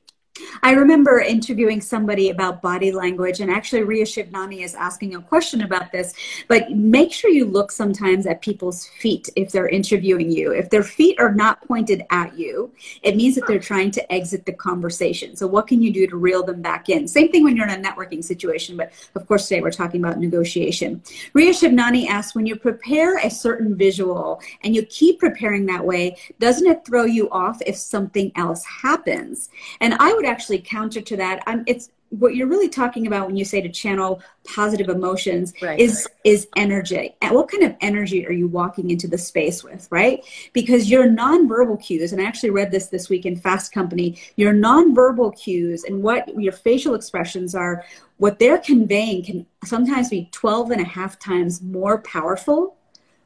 I 0.63 0.72
remember 0.72 1.20
interviewing 1.20 1.82
somebody 1.82 2.29
about 2.29 2.62
body 2.62 2.91
language, 2.91 3.39
and 3.39 3.51
actually, 3.51 3.84
Ria 3.84 4.06
Shivnani 4.06 4.63
is 4.63 4.75
asking 4.75 5.15
a 5.15 5.22
question 5.22 5.62
about 5.62 5.91
this. 5.91 6.13
But 6.48 6.72
make 6.72 7.12
sure 7.12 7.29
you 7.29 7.46
look 7.46 7.72
sometimes 7.72 8.25
at 8.25 8.41
people's 8.41 8.88
feet 8.88 9.29
if 9.36 9.51
they're 9.51 9.70
interviewing 9.70 10.32
you. 10.32 10.51
If 10.51 10.70
their 10.70 10.84
feet 10.84 11.20
are 11.20 11.34
not 11.34 11.65
pointed 11.67 12.03
at 12.10 12.38
you, 12.38 12.72
it 13.03 13.15
means 13.15 13.36
that 13.36 13.48
they're 13.48 13.60
trying 13.60 13.91
to 13.91 14.13
exit 14.13 14.46
the 14.46 14.53
conversation. 14.53 15.36
So, 15.36 15.48
what 15.48 15.67
can 15.67 15.82
you 15.82 15.91
do 15.91 16.08
to 16.08 16.17
reel 16.17 16.44
them 16.44 16.62
back 16.62 16.89
in? 16.89 17.08
Same 17.08 17.32
thing 17.32 17.44
when 17.44 17.56
you're 17.56 17.67
in 17.67 17.86
a 17.86 17.89
networking 17.89 18.24
situation, 18.24 18.77
but 18.77 18.91
of 19.15 19.27
course, 19.27 19.48
today 19.48 19.62
we're 19.62 19.72
talking 19.72 20.03
about 20.03 20.20
negotiation. 20.20 21.01
Ria 21.34 21.51
Shivnani 21.51 22.08
asks 22.08 22.36
When 22.36 22.46
you 22.46 22.56
prepare 22.56 23.17
a 23.17 23.29
certain 23.29 23.75
visual 23.75 24.41
and 24.63 24.75
you 24.75 24.84
keep 24.84 25.20
preparing 25.20 25.65
that 25.67 25.84
way, 25.84 26.17
doesn't 26.39 26.67
it 26.67 26.86
throw 26.86 27.06
you 27.06 27.29
off 27.32 27.62
if 27.65 27.75
something 27.75 28.32
else 28.36 28.63
happens? 28.65 29.50
And 29.82 29.94
I 29.96 30.13
would 30.13 30.25
actually 30.28 30.60
counter 30.60 31.02
to 31.02 31.18
that. 31.18 31.42
I'm, 31.48 31.64
it's 31.68 31.90
what 32.10 32.36
you're 32.36 32.48
really 32.48 32.70
talking 32.70 33.08
about 33.08 33.28
when 33.28 33.36
you 33.36 33.44
say 33.44 33.62
to 33.62 33.70
channel 33.70 34.22
positive 34.46 34.88
emotions 34.88 35.54
right, 35.62 35.80
is 35.80 36.08
right. 36.10 36.32
is 36.32 36.48
energy 36.56 37.14
and 37.22 37.36
what 37.36 37.50
kind 37.50 37.64
of 37.64 37.76
energy 37.82 38.26
are 38.26 38.32
you 38.32 38.48
walking 38.48 38.90
into 38.90 39.08
the 39.08 39.18
space 39.18 39.64
with 39.64 39.88
right 39.92 40.24
because 40.54 40.90
your 40.90 41.06
nonverbal 41.06 41.82
cues 41.84 42.14
and 42.14 42.22
i 42.22 42.26
actually 42.26 42.50
read 42.50 42.72
this 42.72 42.88
this 42.88 43.10
week 43.10 43.26
in 43.26 43.36
fast 43.36 43.74
company 43.74 44.18
your 44.38 44.54
nonverbal 44.54 45.38
cues 45.38 45.84
and 45.84 46.02
what 46.02 46.28
your 46.40 46.54
facial 46.54 46.96
expressions 46.96 47.54
are 47.54 47.84
what 48.18 48.40
they're 48.40 48.58
conveying 48.58 49.24
can 49.24 49.46
sometimes 49.66 50.10
be 50.10 50.30
12 50.32 50.72
and 50.72 50.82
a 50.82 50.86
half 50.86 51.20
times 51.20 51.62
more 51.62 52.02
powerful 52.04 52.77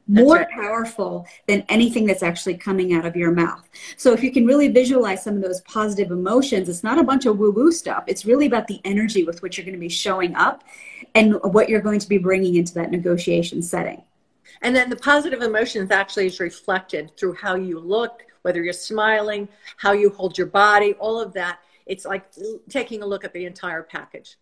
more 0.08 0.36
right. 0.36 0.50
powerful 0.50 1.26
than 1.46 1.64
anything 1.68 2.06
that's 2.06 2.22
actually 2.22 2.56
coming 2.56 2.92
out 2.92 3.06
of 3.06 3.16
your 3.16 3.30
mouth. 3.30 3.68
So 3.96 4.12
if 4.12 4.22
you 4.22 4.32
can 4.32 4.46
really 4.46 4.68
visualize 4.68 5.22
some 5.22 5.36
of 5.36 5.42
those 5.42 5.60
positive 5.62 6.10
emotions, 6.10 6.68
it's 6.68 6.82
not 6.82 6.98
a 6.98 7.04
bunch 7.04 7.26
of 7.26 7.38
woo-woo 7.38 7.72
stuff. 7.72 8.04
It's 8.06 8.24
really 8.24 8.46
about 8.46 8.66
the 8.66 8.80
energy 8.84 9.24
with 9.24 9.42
which 9.42 9.56
you're 9.56 9.64
going 9.64 9.74
to 9.74 9.80
be 9.80 9.88
showing 9.88 10.34
up 10.34 10.64
and 11.14 11.34
what 11.42 11.68
you're 11.68 11.80
going 11.80 12.00
to 12.00 12.08
be 12.08 12.18
bringing 12.18 12.56
into 12.56 12.74
that 12.74 12.90
negotiation 12.90 13.62
setting. 13.62 14.02
And 14.62 14.74
then 14.74 14.90
the 14.90 14.96
positive 14.96 15.42
emotions 15.42 15.90
actually 15.90 16.26
is 16.26 16.40
reflected 16.40 17.16
through 17.16 17.34
how 17.34 17.54
you 17.54 17.78
look, 17.78 18.24
whether 18.42 18.62
you're 18.62 18.72
smiling, 18.72 19.48
how 19.76 19.92
you 19.92 20.10
hold 20.10 20.36
your 20.36 20.48
body, 20.48 20.94
all 20.94 21.20
of 21.20 21.32
that. 21.34 21.60
It's 21.86 22.04
like 22.04 22.24
taking 22.68 23.02
a 23.02 23.06
look 23.06 23.24
at 23.24 23.32
the 23.32 23.44
entire 23.44 23.82
package. 23.82 24.36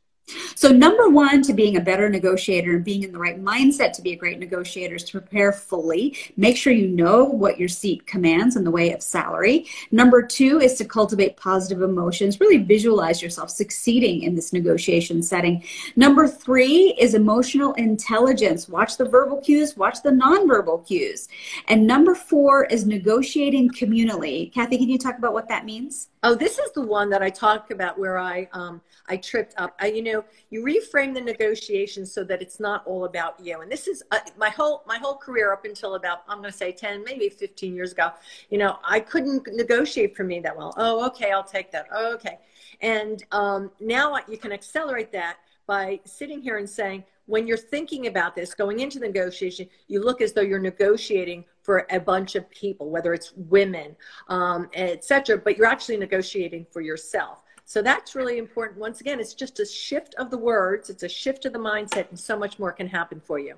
So, 0.55 0.71
number 0.71 1.09
one 1.09 1.43
to 1.43 1.53
being 1.53 1.77
a 1.77 1.81
better 1.81 2.09
negotiator 2.09 2.77
and 2.77 2.85
being 2.85 3.03
in 3.03 3.13
the 3.13 3.19
right 3.19 3.43
mindset 3.43 3.93
to 3.93 4.03
be 4.03 4.13
a 4.13 4.17
great 4.17 4.39
negotiator 4.39 4.97
is 4.97 5.05
to 5.05 5.21
prepare 5.21 5.53
fully. 5.53 6.17
Make 6.37 6.57
sure 6.57 6.73
you 6.73 6.89
know 6.89 7.25
what 7.25 7.59
your 7.59 7.69
seat 7.69 8.07
commands 8.07 8.57
in 8.57 8.65
the 8.65 8.71
way 8.71 8.93
of 8.93 9.03
salary. 9.03 9.67
Number 9.91 10.23
two 10.23 10.61
is 10.61 10.75
to 10.75 10.85
cultivate 10.85 11.37
positive 11.37 11.83
emotions. 11.83 12.41
Really 12.41 12.59
visualize 12.59 13.23
yourself 13.23 13.51
succeeding 13.51 14.23
in 14.23 14.35
this 14.35 14.53
negotiation 14.53 15.23
setting. 15.23 15.65
Number 15.97 16.29
three 16.29 16.95
is 16.99 17.15
emotional 17.15 17.73
intelligence. 17.75 18.69
Watch 18.69 18.97
the 18.97 19.05
verbal 19.05 19.41
cues, 19.41 19.77
watch 19.77 20.03
the 20.03 20.11
nonverbal 20.11 20.87
cues. 20.87 21.29
And 21.69 21.87
number 21.87 22.15
four 22.15 22.65
is 22.67 22.87
negotiating 22.87 23.71
communally. 23.71 24.53
Kathy, 24.53 24.79
can 24.79 24.89
you 24.89 24.99
talk 24.99 25.19
about 25.19 25.33
what 25.33 25.49
that 25.49 25.65
means? 25.65 26.09
Oh, 26.23 26.35
this 26.35 26.59
is 26.59 26.71
the 26.73 26.83
one 26.83 27.09
that 27.11 27.23
I 27.23 27.31
talk 27.31 27.71
about 27.71 27.99
where 27.99 28.19
I 28.19 28.49
um, 28.53 28.81
I 29.09 29.17
tripped 29.17 29.55
up. 29.57 29.75
I, 29.81 29.87
you 29.87 30.03
know, 30.03 30.20
you 30.51 30.63
reframe 30.63 31.15
the 31.15 31.21
negotiation 31.21 32.07
so 32.07 32.25
that 32.25 32.43
it's 32.43 32.61
not 32.61 32.87
all 32.87 33.05
about 33.05 33.39
you. 33.41 33.61
And 33.61 33.71
this 33.71 33.87
is 33.87 34.03
uh, 34.11 34.19
my 34.39 34.51
whole 34.51 34.83
my 34.87 34.99
whole 34.99 35.17
career 35.17 35.53
up 35.53 35.65
until 35.65 35.95
about 35.95 36.23
I'm 36.29 36.39
going 36.39 36.51
to 36.51 36.57
say 36.57 36.73
10, 36.73 37.05
maybe 37.05 37.29
15 37.29 37.75
years 37.75 37.93
ago. 37.93 38.13
You 38.51 38.59
know, 38.59 38.79
I 38.85 39.01
couldn't 39.01 39.49
negotiate 39.53 40.17
for 40.17 40.25
me 40.25 40.41
that 40.41 40.57
well. 40.57 40.75
Oh, 40.77 41.07
okay, 41.09 41.31
I'll 41.33 41.45
take 41.45 41.71
that. 41.73 41.87
Oh, 41.93 42.15
okay, 42.15 42.39
and 42.81 43.25
um, 43.33 43.71
now 43.81 44.17
you 44.29 44.39
can 44.39 44.53
accelerate 44.53 45.13
that 45.13 45.37
by 45.67 46.01
sitting 46.05 46.43
here 46.43 46.59
and 46.59 46.69
saying, 46.69 47.05
when 47.27 47.47
you're 47.47 47.57
thinking 47.57 48.09
about 48.09 48.35
this 48.35 48.55
going 48.55 48.81
into 48.81 48.99
the 48.99 49.07
negotiation, 49.07 49.69
you 49.87 50.03
look 50.03 50.21
as 50.21 50.33
though 50.33 50.41
you're 50.41 50.59
negotiating 50.59 51.45
for 51.63 51.87
a 51.91 52.01
bunch 52.01 52.35
of 52.35 52.51
people, 52.51 52.91
whether 52.91 53.15
it's 53.15 53.33
women, 53.37 53.95
um, 54.29 54.69
etc. 54.75 55.39
But 55.39 55.57
you're 55.57 55.69
actually 55.69 55.97
negotiating 55.97 56.67
for 56.73 56.81
yourself. 56.81 57.45
So 57.71 57.83
that's 57.83 58.17
really 58.17 58.39
important. 58.39 58.81
Once 58.81 59.01
again, 59.01 59.21
it's 59.21 59.33
just 59.33 59.61
a 59.61 59.65
shift 59.65 60.17
of 60.19 60.29
the 60.29 60.37
words, 60.37 60.91
it's 60.91 61.05
a 61.05 61.09
shift 61.09 61.45
of 61.45 61.53
the 61.53 61.59
mindset, 61.61 62.09
and 62.11 62.19
so 62.19 62.37
much 62.37 62.59
more 62.59 62.73
can 62.73 62.89
happen 62.89 63.21
for 63.21 63.39
you. 63.39 63.55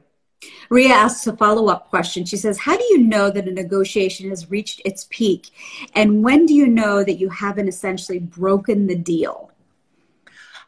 Ria 0.69 0.93
asks 0.93 1.27
a 1.27 1.35
follow 1.35 1.69
up 1.69 1.89
question. 1.89 2.27
She 2.27 2.37
says, 2.37 2.59
How 2.59 2.77
do 2.77 2.85
you 2.91 2.99
know 2.99 3.31
that 3.31 3.49
a 3.49 3.51
negotiation 3.51 4.29
has 4.29 4.51
reached 4.51 4.83
its 4.85 5.07
peak? 5.09 5.49
And 5.95 6.23
when 6.23 6.45
do 6.45 6.53
you 6.53 6.67
know 6.67 7.03
that 7.03 7.15
you 7.15 7.31
haven't 7.31 7.69
essentially 7.69 8.19
broken 8.19 8.87
the 8.87 8.97
deal? 8.97 9.51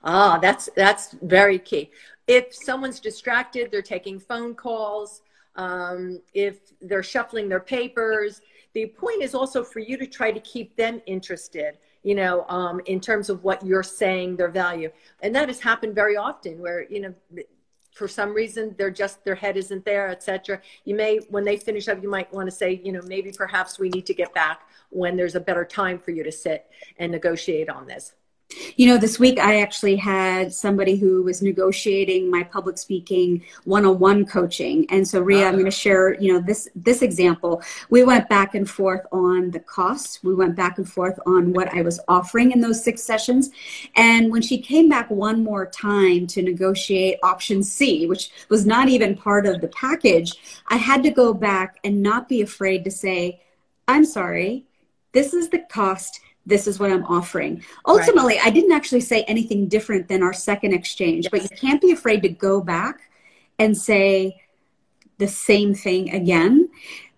Ah, 0.02 0.38
that's 0.40 0.70
that's 0.74 1.14
very 1.20 1.58
key. 1.58 1.90
If 2.26 2.54
someone's 2.54 2.98
distracted, 2.98 3.70
they're 3.70 3.82
taking 3.82 4.18
phone 4.18 4.54
calls, 4.54 5.20
um, 5.56 6.22
if 6.32 6.60
they're 6.80 7.02
shuffling 7.02 7.50
their 7.50 7.60
papers. 7.60 8.40
The 8.72 8.86
point 8.86 9.22
is 9.22 9.34
also 9.34 9.62
for 9.62 9.80
you 9.80 9.98
to 9.98 10.06
try 10.06 10.32
to 10.32 10.40
keep 10.40 10.74
them 10.76 11.02
interested, 11.06 11.76
you 12.04 12.14
know, 12.14 12.44
um, 12.49 12.80
in 12.87 13.00
terms 13.00 13.28
of 13.28 13.42
what 13.42 13.66
you're 13.66 13.82
saying, 13.82 14.37
their 14.37 14.50
value. 14.50 14.90
And 15.23 15.34
that 15.34 15.49
has 15.49 15.58
happened 15.58 15.94
very 15.94 16.16
often 16.16 16.61
where, 16.61 16.84
you 16.88 17.00
know, 17.00 17.14
for 17.92 18.08
some 18.08 18.34
reason 18.34 18.75
they're 18.76 18.90
just 18.90 19.25
their 19.25 19.37
head 19.37 19.56
isn't 19.56 19.84
there 19.84 20.08
etc 20.08 20.61
you 20.84 20.96
may 20.96 21.18
when 21.30 21.44
they 21.44 21.56
finish 21.56 21.87
up 21.87 22.02
you 22.02 22.11
might 22.11 22.32
want 22.34 22.44
to 22.44 22.50
say 22.50 22.80
you 22.84 22.90
know 22.90 23.00
maybe 23.06 23.30
perhaps 23.30 23.78
we 23.78 23.88
need 23.90 24.04
to 24.04 24.12
get 24.12 24.34
back 24.34 24.62
when 24.90 25.16
there's 25.16 25.37
a 25.37 25.40
better 25.40 25.64
time 25.64 25.96
for 25.96 26.11
you 26.11 26.25
to 26.25 26.32
sit 26.32 26.66
and 26.99 27.12
negotiate 27.12 27.68
on 27.68 27.87
this 27.87 28.14
you 28.76 28.86
know, 28.86 28.98
this 28.98 29.18
week 29.18 29.38
I 29.38 29.60
actually 29.60 29.96
had 29.96 30.52
somebody 30.52 30.96
who 30.96 31.22
was 31.22 31.42
negotiating 31.42 32.30
my 32.30 32.42
public 32.42 32.78
speaking 32.78 33.42
one-on-one 33.64 34.26
coaching. 34.26 34.86
And 34.90 35.06
so 35.06 35.20
Ria, 35.20 35.46
I'm 35.46 35.54
ah. 35.54 35.58
going 35.58 35.64
to 35.64 35.70
share, 35.70 36.14
you 36.20 36.32
know, 36.32 36.40
this 36.40 36.68
this 36.74 37.02
example. 37.02 37.62
We 37.90 38.04
went 38.04 38.28
back 38.28 38.54
and 38.54 38.68
forth 38.68 39.02
on 39.12 39.50
the 39.50 39.60
costs. 39.60 40.22
We 40.22 40.34
went 40.34 40.56
back 40.56 40.78
and 40.78 40.88
forth 40.88 41.18
on 41.26 41.52
what 41.52 41.72
I 41.74 41.82
was 41.82 42.00
offering 42.08 42.52
in 42.52 42.60
those 42.60 42.82
six 42.82 43.02
sessions. 43.02 43.50
And 43.96 44.30
when 44.30 44.42
she 44.42 44.58
came 44.58 44.88
back 44.88 45.10
one 45.10 45.42
more 45.42 45.66
time 45.66 46.26
to 46.28 46.42
negotiate 46.42 47.18
option 47.22 47.62
C, 47.62 48.06
which 48.06 48.30
was 48.48 48.66
not 48.66 48.88
even 48.88 49.16
part 49.16 49.46
of 49.46 49.60
the 49.60 49.68
package, 49.68 50.32
I 50.68 50.76
had 50.76 51.02
to 51.04 51.10
go 51.10 51.34
back 51.34 51.78
and 51.84 52.02
not 52.02 52.28
be 52.28 52.42
afraid 52.42 52.84
to 52.84 52.90
say, 52.90 53.40
"I'm 53.88 54.04
sorry. 54.04 54.66
This 55.12 55.32
is 55.32 55.48
the 55.48 55.60
cost 55.60 56.20
this 56.46 56.66
is 56.66 56.78
what 56.78 56.90
I'm 56.90 57.04
offering. 57.04 57.62
Ultimately, 57.86 58.36
right. 58.36 58.46
I 58.46 58.50
didn't 58.50 58.72
actually 58.72 59.00
say 59.00 59.22
anything 59.24 59.68
different 59.68 60.08
than 60.08 60.22
our 60.22 60.32
second 60.32 60.72
exchange, 60.72 61.24
yes. 61.24 61.30
but 61.30 61.42
you 61.42 61.56
can't 61.56 61.80
be 61.80 61.92
afraid 61.92 62.22
to 62.22 62.28
go 62.28 62.60
back 62.60 63.00
and 63.58 63.76
say 63.76 64.40
the 65.18 65.28
same 65.28 65.74
thing 65.74 66.10
again. 66.10 66.68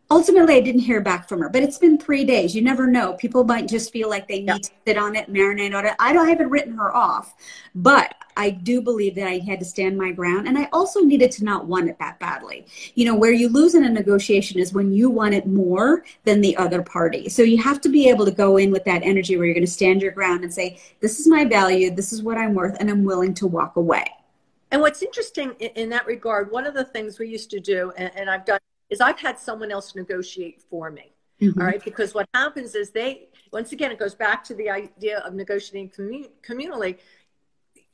Ultimately, 0.08 0.54
I 0.54 0.60
didn't 0.60 0.82
hear 0.82 1.00
back 1.00 1.28
from 1.28 1.40
her, 1.40 1.48
but 1.48 1.64
it's 1.64 1.78
been 1.78 1.98
three 1.98 2.24
days. 2.24 2.54
You 2.54 2.62
never 2.62 2.86
know. 2.86 3.14
People 3.14 3.42
might 3.42 3.66
just 3.66 3.92
feel 3.92 4.08
like 4.08 4.28
they 4.28 4.38
need 4.38 4.46
yep. 4.46 4.62
to 4.62 4.70
sit 4.86 4.96
on 4.96 5.16
it, 5.16 5.32
marinate 5.32 5.74
on 5.74 5.84
it. 5.84 5.94
I 5.98 6.12
don't 6.12 6.26
I 6.26 6.30
haven't 6.30 6.50
written 6.50 6.76
her 6.76 6.94
off, 6.94 7.34
but 7.74 8.14
I 8.36 8.50
do 8.50 8.80
believe 8.80 9.14
that 9.16 9.26
I 9.26 9.38
had 9.38 9.58
to 9.60 9.64
stand 9.64 9.98
my 9.98 10.12
ground. 10.12 10.46
And 10.46 10.56
I 10.56 10.68
also 10.72 11.00
needed 11.00 11.32
to 11.32 11.44
not 11.44 11.66
want 11.66 11.88
it 11.88 11.98
that 11.98 12.20
badly. 12.20 12.66
You 12.94 13.06
know, 13.06 13.16
where 13.16 13.32
you 13.32 13.48
lose 13.48 13.74
in 13.74 13.84
a 13.84 13.88
negotiation 13.88 14.60
is 14.60 14.72
when 14.72 14.92
you 14.92 15.10
want 15.10 15.34
it 15.34 15.46
more 15.46 16.04
than 16.24 16.40
the 16.40 16.56
other 16.56 16.82
party. 16.82 17.28
So 17.28 17.42
you 17.42 17.60
have 17.62 17.80
to 17.80 17.88
be 17.88 18.08
able 18.08 18.26
to 18.26 18.30
go 18.30 18.58
in 18.58 18.70
with 18.70 18.84
that 18.84 19.02
energy 19.02 19.36
where 19.36 19.46
you're 19.46 19.54
going 19.54 19.66
to 19.66 19.70
stand 19.70 20.02
your 20.02 20.12
ground 20.12 20.44
and 20.44 20.52
say, 20.52 20.78
this 21.00 21.18
is 21.18 21.26
my 21.26 21.44
value, 21.44 21.90
this 21.90 22.12
is 22.12 22.22
what 22.22 22.38
I'm 22.38 22.54
worth, 22.54 22.76
and 22.78 22.90
I'm 22.90 23.04
willing 23.04 23.34
to 23.34 23.46
walk 23.46 23.76
away. 23.76 24.04
And 24.70 24.80
what's 24.80 25.02
interesting 25.02 25.52
in, 25.52 25.88
that 25.90 26.06
regard, 26.06 26.50
one 26.50 26.66
of 26.66 26.74
the 26.74 26.84
things 26.84 27.18
we 27.18 27.28
used 27.28 27.50
to 27.50 27.60
do, 27.60 27.92
and, 27.96 28.10
and 28.16 28.28
I've 28.28 28.44
done, 28.44 28.60
is 28.90 29.00
I've 29.00 29.18
had 29.18 29.38
someone 29.38 29.70
else 29.70 29.94
negotiate 29.94 30.62
for 30.70 30.90
me. 30.90 31.12
Mm-hmm. 31.40 31.60
All 31.60 31.66
right. 31.66 31.84
Because 31.84 32.14
what 32.14 32.28
happens 32.34 32.74
is 32.74 32.90
they, 32.90 33.28
once 33.52 33.72
again, 33.72 33.90
it 33.90 33.98
goes 33.98 34.14
back 34.14 34.42
to 34.44 34.54
the 34.54 34.70
idea 34.70 35.18
of 35.18 35.34
negotiating 35.34 35.90
commun- 35.90 36.28
communally 36.42 36.98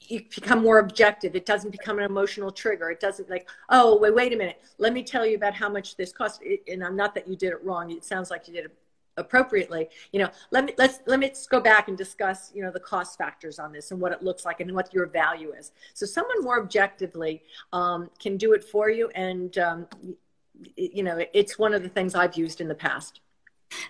you 0.08 0.22
become 0.34 0.62
more 0.62 0.78
objective. 0.78 1.34
It 1.37 1.46
doesn't 1.46 1.70
become 1.70 1.99
an 1.99 2.04
emotional 2.04 2.50
trigger. 2.50 2.90
It 2.90 3.00
doesn't 3.00 3.30
like, 3.30 3.49
oh, 3.68 3.99
wait, 3.99 4.14
wait 4.14 4.32
a 4.32 4.37
minute. 4.37 4.61
Let 4.78 4.92
me 4.92 5.02
tell 5.02 5.26
you 5.26 5.37
about 5.37 5.54
how 5.54 5.68
much 5.68 5.96
this 5.96 6.12
costs. 6.12 6.40
And 6.68 6.84
I'm 6.84 6.96
not 6.96 7.14
that 7.14 7.28
you 7.28 7.37
did 7.37 7.52
it 7.52 7.64
wrong. 7.64 7.90
It 7.90 8.04
sounds 8.04 8.30
like 8.30 8.49
you 8.49 8.54
did 8.54 8.66
it 8.66 8.76
appropriately. 9.16 9.88
You 10.12 10.20
know, 10.20 10.30
let 10.50 10.64
me 10.64 10.75
let's 10.78 11.00
let 11.06 11.20
me 11.20 11.30
go 11.50 11.61
back 11.61 11.88
and 11.88 11.96
discuss, 11.96 12.50
you 12.54 12.62
know, 12.62 12.70
the 12.70 12.80
cost 12.80 13.18
factors 13.18 13.58
on 13.58 13.72
this 13.72 13.90
and 13.90 14.00
what 14.00 14.12
it 14.12 14.22
looks 14.22 14.44
like 14.44 14.61
and 14.61 14.72
what 14.72 14.92
your 14.94 15.06
value 15.06 15.52
is. 15.52 15.72
So 15.94 16.06
someone 16.06 16.42
more 16.42 16.61
objectively 16.61 17.42
um, 17.72 18.11
can 18.18 18.37
do 18.37 18.54
it 18.54 18.64
for 18.64 18.88
you. 18.88 19.11
And 19.14 19.56
um, 19.58 19.87
you 20.76 21.02
know, 21.02 21.25
it's 21.33 21.59
one 21.59 21.75
of 21.75 21.83
the 21.83 21.88
things 21.88 22.14
I've 22.14 22.37
used 22.37 22.61
in 22.61 22.69
the 22.69 22.75
past. 22.75 23.21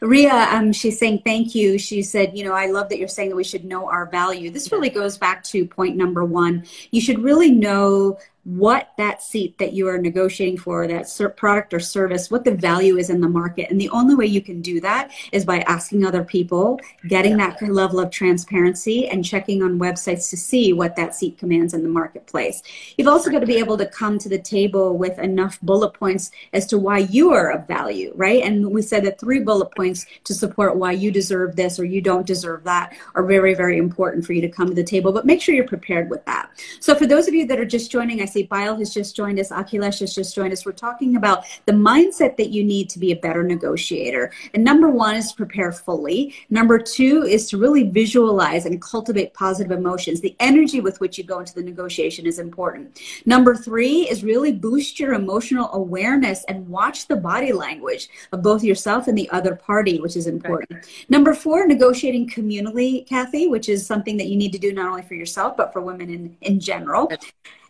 Ria, 0.01 0.49
um, 0.51 0.73
she's 0.73 0.99
saying 0.99 1.23
thank 1.25 1.55
you. 1.55 1.79
She 1.79 2.03
said, 2.03 2.37
you 2.37 2.45
know, 2.45 2.53
I 2.53 2.67
love 2.67 2.89
that 2.89 2.99
you're 2.99 3.09
saying 3.09 3.31
that 3.31 3.37
we 3.37 3.45
should 3.45 3.65
know 3.65 3.89
our 3.89 4.07
value. 4.07 4.51
This 4.51 4.71
really 4.71 4.91
goes 4.91 5.19
back 5.19 5.43
to 5.45 5.67
point 5.67 5.97
number 5.97 6.25
one. 6.25 6.65
You 6.91 7.01
should 7.01 7.19
really 7.19 7.51
know 7.51 8.19
what 8.45 8.91
that 8.99 9.23
seat 9.23 9.57
that 9.59 9.73
you 9.73 9.89
are 9.89 9.99
negotiating 9.99 10.59
for, 10.59 10.87
that 10.89 11.07
product 11.37 11.73
or 11.73 11.79
service, 11.79 12.31
what 12.31 12.45
the 12.45 12.51
value 12.51 12.97
is 12.97 13.09
in 13.09 13.21
the 13.21 13.29
market. 13.29 13.71
And 13.71 13.81
the 13.81 13.89
only 13.91 14.17
way 14.17 14.27
you 14.27 14.41
can 14.41 14.61
do 14.61 14.81
that 14.81 15.13
is 15.31 15.45
by 15.45 15.61
asking 15.61 16.05
other 16.05 16.25
people, 16.25 16.81
getting 17.07 17.39
yeah. 17.39 17.51
that 17.51 17.63
level 17.63 18.01
of 18.01 18.11
transparency, 18.11 19.09
and 19.09 19.25
checking 19.25 19.63
on 19.63 19.79
websites 19.79 20.29
to 20.31 20.37
see 20.37 20.73
what 20.73 20.97
that 20.97 21.15
seat 21.15 21.39
commands 21.39 21.73
in 21.73 21.85
the 21.85 21.89
marketplace. 21.89 22.63
You've 22.97 23.09
also 23.09 23.31
got 23.31 23.41
to 23.41 23.47
be 23.47 23.59
able 23.59 23.79
to 23.79 23.87
come 23.87 24.19
to 24.19 24.29
the 24.29 24.39
table 24.39 24.99
with 24.99 25.19
enough 25.21 25.61
bullet 25.61 25.91
points 25.91 26.33
as 26.53 26.67
to 26.67 26.79
why 26.79 26.99
you 26.99 27.33
are 27.33 27.53
of 27.53 27.69
value, 27.69 28.13
right? 28.17 28.43
And 28.43 28.73
we 28.73 28.83
said 28.83 29.05
that 29.05 29.21
three 29.21 29.41
bullet 29.41 29.71
points 29.77 30.07
to 30.25 30.35
support 30.35 30.77
why 30.77 30.93
you 30.93 31.13
deserve 31.13 31.55
this 31.55 31.79
or 31.79 31.85
you 31.85 32.01
don't 32.01 32.27
deserve 32.27 32.65
that 32.65 32.97
are 33.15 33.25
very, 33.25 33.55
very 33.55 33.79
important 33.79 34.27
for 34.27 34.33
you 34.33 34.41
to 34.41 34.49
come 34.49 34.69
to 34.69 34.75
the 34.75 34.83
table. 34.83 35.13
But 35.13 35.27
make 35.27 35.41
sure 35.41 35.55
you're 35.55 35.67
prepared 35.67 36.11
with 36.11 36.25
that. 36.25 36.51
So 36.81 36.97
for 36.97 37.07
those 37.07 37.29
of 37.29 37.35
you 37.35 37.47
that 37.47 37.61
are 37.61 37.65
just 37.65 37.91
joining, 37.91 38.21
I 38.21 38.32
see 38.33 38.47
Payal 38.47 38.79
has 38.79 38.93
just 38.93 39.15
joined 39.15 39.39
us, 39.39 39.51
Akhilesh 39.51 40.01
has 40.01 40.15
just 40.15 40.35
joined 40.35 40.53
us. 40.53 40.65
We're 40.65 40.73
talking 40.73 41.17
about 41.17 41.45
the 41.67 41.73
mindset 41.73 42.37
that 42.37 42.51
you 42.51 42.65
need 42.65 42.89
to 42.91 42.99
be 42.99 43.13
a 43.13 43.17
better 43.17 43.43
negotiator. 43.43 44.33
And 44.55 44.65
number 44.65 44.89
one 44.89 45.17
is 45.17 45.31
to 45.31 45.37
prepare 45.37 45.73
fully. 45.73 46.35
Number 46.51 46.79
two 46.79 47.23
is 47.23 47.49
to 47.51 47.59
really 47.59 47.85
visualize 47.85 48.67
and 48.67 48.81
cultivate 48.81 49.35
positive 49.35 49.73
emotions. 49.77 50.21
The 50.21 50.37
energy 50.41 50.81
with 50.81 51.01
which 51.01 51.19
you 51.19 51.25
go 51.25 51.41
into 51.41 51.55
the 51.55 51.63
negotiation 51.63 52.27
is 52.27 52.39
important. 52.39 53.01
Number 53.27 53.55
three 53.55 54.09
is 54.09 54.25
really 54.25 54.53
boost 54.53 54.99
your 54.99 55.15
emotional 55.15 55.71
awareness 55.73 56.45
and 56.45 56.69
watch 56.69 57.09
the 57.09 57.17
body 57.17 57.53
language 57.53 58.09
of 58.33 58.43
both 58.43 58.65
yourself 58.65 59.09
and 59.09 59.17
the 59.17 59.31
other 59.31 59.55
party, 59.55 60.01
which 60.01 60.17
is 60.17 60.27
important. 60.27 60.71
Right. 60.73 61.07
Number 61.09 61.35
four, 61.35 61.67
negotiating 61.67 62.29
communally, 62.29 63.07
Kathy, 63.07 63.49
which 63.49 63.69
is 63.69 63.87
something 63.87 64.17
that 64.17 64.27
you 64.27 64.37
need 64.37 64.53
to 64.53 64.59
do 64.59 64.73
not 64.73 64.89
only 64.89 65.03
for 65.03 65.15
yourself, 65.15 65.57
but 65.57 65.73
for 65.73 65.81
women 65.81 66.11
in, 66.11 66.37
in 66.41 66.61
general. 66.61 67.11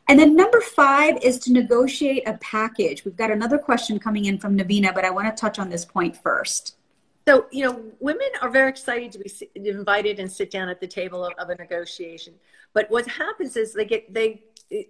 And 0.09 0.19
then 0.19 0.35
number 0.35 0.61
five 0.61 1.23
is 1.23 1.39
to 1.41 1.53
negotiate 1.53 2.27
a 2.27 2.35
package. 2.35 3.05
We've 3.05 3.17
got 3.17 3.31
another 3.31 3.59
question 3.59 3.99
coming 3.99 4.25
in 4.25 4.39
from 4.39 4.59
Navina, 4.59 4.95
but 4.95 5.05
I 5.05 5.11
want 5.11 5.35
to 5.35 5.41
touch 5.41 5.59
on 5.59 5.71
this 5.71 5.85
point 5.85 6.17
first. 6.17 6.77
So, 7.27 7.47
you 7.53 7.65
know, 7.65 7.81
women 8.01 8.29
are 8.41 8.51
very 8.51 8.69
excited 8.69 9.13
to 9.13 9.19
be 9.19 9.69
invited 9.69 10.19
and 10.19 10.31
sit 10.31 10.51
down 10.51 10.69
at 10.69 10.81
the 10.81 10.89
table 10.89 11.25
of, 11.25 11.33
of 11.39 11.51
a 11.51 11.55
negotiation. 11.55 12.35
But 12.73 12.91
what 12.91 13.07
happens 13.07 13.57
is 13.57 13.73
they 13.73 13.85
get 13.85 14.13
they 14.13 14.43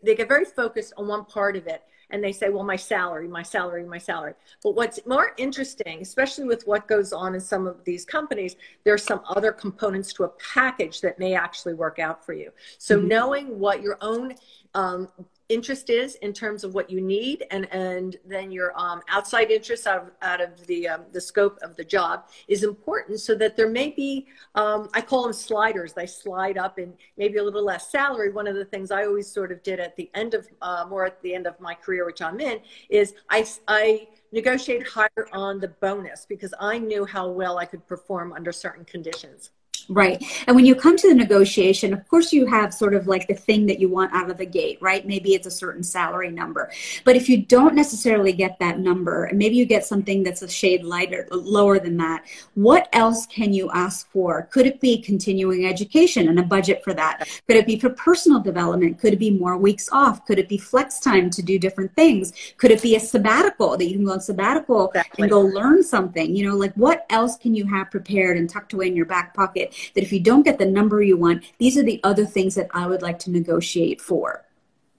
they 0.02 0.14
get 0.14 0.28
very 0.28 0.44
focused 0.44 0.94
on 0.96 1.08
one 1.08 1.24
part 1.24 1.56
of 1.56 1.66
it 1.66 1.82
and 2.12 2.22
they 2.22 2.30
say, 2.30 2.50
well, 2.50 2.62
my 2.62 2.76
salary, 2.76 3.26
my 3.26 3.42
salary, 3.42 3.84
my 3.84 3.98
salary. 3.98 4.34
But 4.62 4.76
what's 4.76 5.04
more 5.06 5.32
interesting, 5.38 6.00
especially 6.02 6.44
with 6.44 6.66
what 6.66 6.86
goes 6.86 7.12
on 7.12 7.34
in 7.34 7.40
some 7.40 7.66
of 7.66 7.82
these 7.84 8.04
companies, 8.04 8.56
there 8.84 8.92
are 8.92 8.98
some 8.98 9.22
other 9.28 9.50
components 9.50 10.12
to 10.14 10.24
a 10.24 10.28
package 10.28 11.00
that 11.00 11.18
may 11.18 11.34
actually 11.34 11.74
work 11.74 11.98
out 11.98 12.24
for 12.24 12.34
you. 12.34 12.50
So 12.76 12.98
mm-hmm. 12.98 13.08
knowing 13.08 13.58
what 13.58 13.82
your 13.82 13.96
own 14.02 14.34
um, 14.74 15.08
interest 15.48 15.90
is 15.90 16.14
in 16.16 16.32
terms 16.32 16.64
of 16.64 16.74
what 16.74 16.88
you 16.88 17.00
need 17.00 17.44
and 17.50 17.66
and 17.72 18.16
then 18.26 18.50
your 18.50 18.72
um, 18.78 19.02
outside 19.08 19.50
interest 19.50 19.86
out 19.86 20.02
of, 20.02 20.10
out 20.22 20.40
of 20.40 20.66
the 20.66 20.88
um, 20.88 21.02
the 21.12 21.20
scope 21.20 21.58
of 21.62 21.76
the 21.76 21.84
job 21.84 22.26
is 22.48 22.62
important 22.62 23.20
so 23.20 23.34
that 23.34 23.56
there 23.56 23.68
may 23.68 23.90
be 23.90 24.26
um, 24.54 24.88
i 24.94 25.00
call 25.00 25.22
them 25.22 25.32
sliders. 25.32 25.92
They 25.92 26.06
slide 26.06 26.56
up 26.56 26.78
and 26.78 26.94
maybe 27.16 27.38
a 27.38 27.42
little 27.42 27.64
less 27.64 27.90
salary. 27.90 28.30
One 28.32 28.46
of 28.46 28.54
the 28.54 28.64
things 28.64 28.90
i 28.90 29.04
always 29.04 29.30
sort 29.30 29.52
of 29.52 29.62
did 29.62 29.78
at 29.78 29.94
the 29.96 30.10
end 30.14 30.34
of 30.34 30.48
uh, 30.62 30.86
more 30.88 31.04
at 31.04 31.20
the 31.22 31.34
end 31.34 31.46
of 31.46 31.58
my 31.60 31.74
career 31.74 32.06
which 32.06 32.22
i'm 32.22 32.40
in 32.40 32.60
is 32.88 33.14
i 33.28 33.46
i 33.68 34.08
negotiate 34.32 34.86
higher 34.86 35.28
on 35.32 35.60
the 35.60 35.68
bonus 35.68 36.24
because 36.26 36.54
i 36.60 36.78
knew 36.78 37.04
how 37.04 37.28
well 37.28 37.58
i 37.58 37.66
could 37.66 37.86
perform 37.86 38.32
under 38.32 38.52
certain 38.52 38.84
conditions 38.84 39.50
Right. 39.88 40.22
And 40.46 40.56
when 40.56 40.66
you 40.66 40.74
come 40.74 40.96
to 40.96 41.08
the 41.08 41.14
negotiation, 41.14 41.92
of 41.92 42.06
course, 42.08 42.32
you 42.32 42.46
have 42.46 42.72
sort 42.72 42.94
of 42.94 43.06
like 43.06 43.26
the 43.26 43.34
thing 43.34 43.66
that 43.66 43.80
you 43.80 43.88
want 43.88 44.12
out 44.14 44.30
of 44.30 44.38
the 44.38 44.46
gate, 44.46 44.78
right? 44.80 45.06
Maybe 45.06 45.34
it's 45.34 45.46
a 45.46 45.50
certain 45.50 45.82
salary 45.82 46.30
number. 46.30 46.70
But 47.04 47.16
if 47.16 47.28
you 47.28 47.38
don't 47.38 47.74
necessarily 47.74 48.32
get 48.32 48.58
that 48.58 48.78
number, 48.78 49.24
and 49.24 49.38
maybe 49.38 49.56
you 49.56 49.66
get 49.66 49.84
something 49.84 50.22
that's 50.22 50.42
a 50.42 50.48
shade 50.48 50.84
lighter, 50.84 51.26
lower 51.30 51.78
than 51.78 51.96
that, 51.98 52.24
what 52.54 52.88
else 52.92 53.26
can 53.26 53.52
you 53.52 53.70
ask 53.72 54.10
for? 54.10 54.48
Could 54.52 54.66
it 54.66 54.80
be 54.80 55.00
continuing 55.00 55.66
education 55.66 56.28
and 56.28 56.38
a 56.38 56.42
budget 56.42 56.82
for 56.84 56.94
that? 56.94 57.28
Could 57.46 57.56
it 57.56 57.66
be 57.66 57.78
for 57.78 57.90
personal 57.90 58.40
development? 58.40 58.98
Could 58.98 59.14
it 59.14 59.18
be 59.18 59.30
more 59.30 59.56
weeks 59.56 59.88
off? 59.90 60.24
Could 60.26 60.38
it 60.38 60.48
be 60.48 60.58
flex 60.58 61.00
time 61.00 61.30
to 61.30 61.42
do 61.42 61.58
different 61.58 61.94
things? 61.94 62.32
Could 62.56 62.70
it 62.70 62.82
be 62.82 62.96
a 62.96 63.00
sabbatical 63.00 63.76
that 63.76 63.86
you 63.86 63.96
can 63.96 64.04
go 64.04 64.12
on 64.12 64.20
sabbatical 64.20 64.88
exactly. 64.88 65.22
and 65.22 65.30
go 65.30 65.40
learn 65.40 65.82
something? 65.82 66.34
You 66.34 66.48
know, 66.48 66.56
like 66.56 66.74
what 66.74 67.06
else 67.10 67.36
can 67.36 67.54
you 67.54 67.66
have 67.66 67.90
prepared 67.90 68.36
and 68.36 68.48
tucked 68.48 68.72
away 68.72 68.86
in 68.86 68.96
your 68.96 69.06
back 69.06 69.34
pocket 69.34 69.71
that 69.94 70.02
if 70.02 70.12
you 70.12 70.20
don't 70.20 70.42
get 70.42 70.58
the 70.58 70.66
number 70.66 71.02
you 71.02 71.16
want, 71.16 71.44
these 71.58 71.76
are 71.76 71.82
the 71.82 72.00
other 72.04 72.24
things 72.24 72.54
that 72.54 72.68
I 72.72 72.86
would 72.86 73.02
like 73.02 73.18
to 73.20 73.30
negotiate 73.30 74.00
for. 74.00 74.44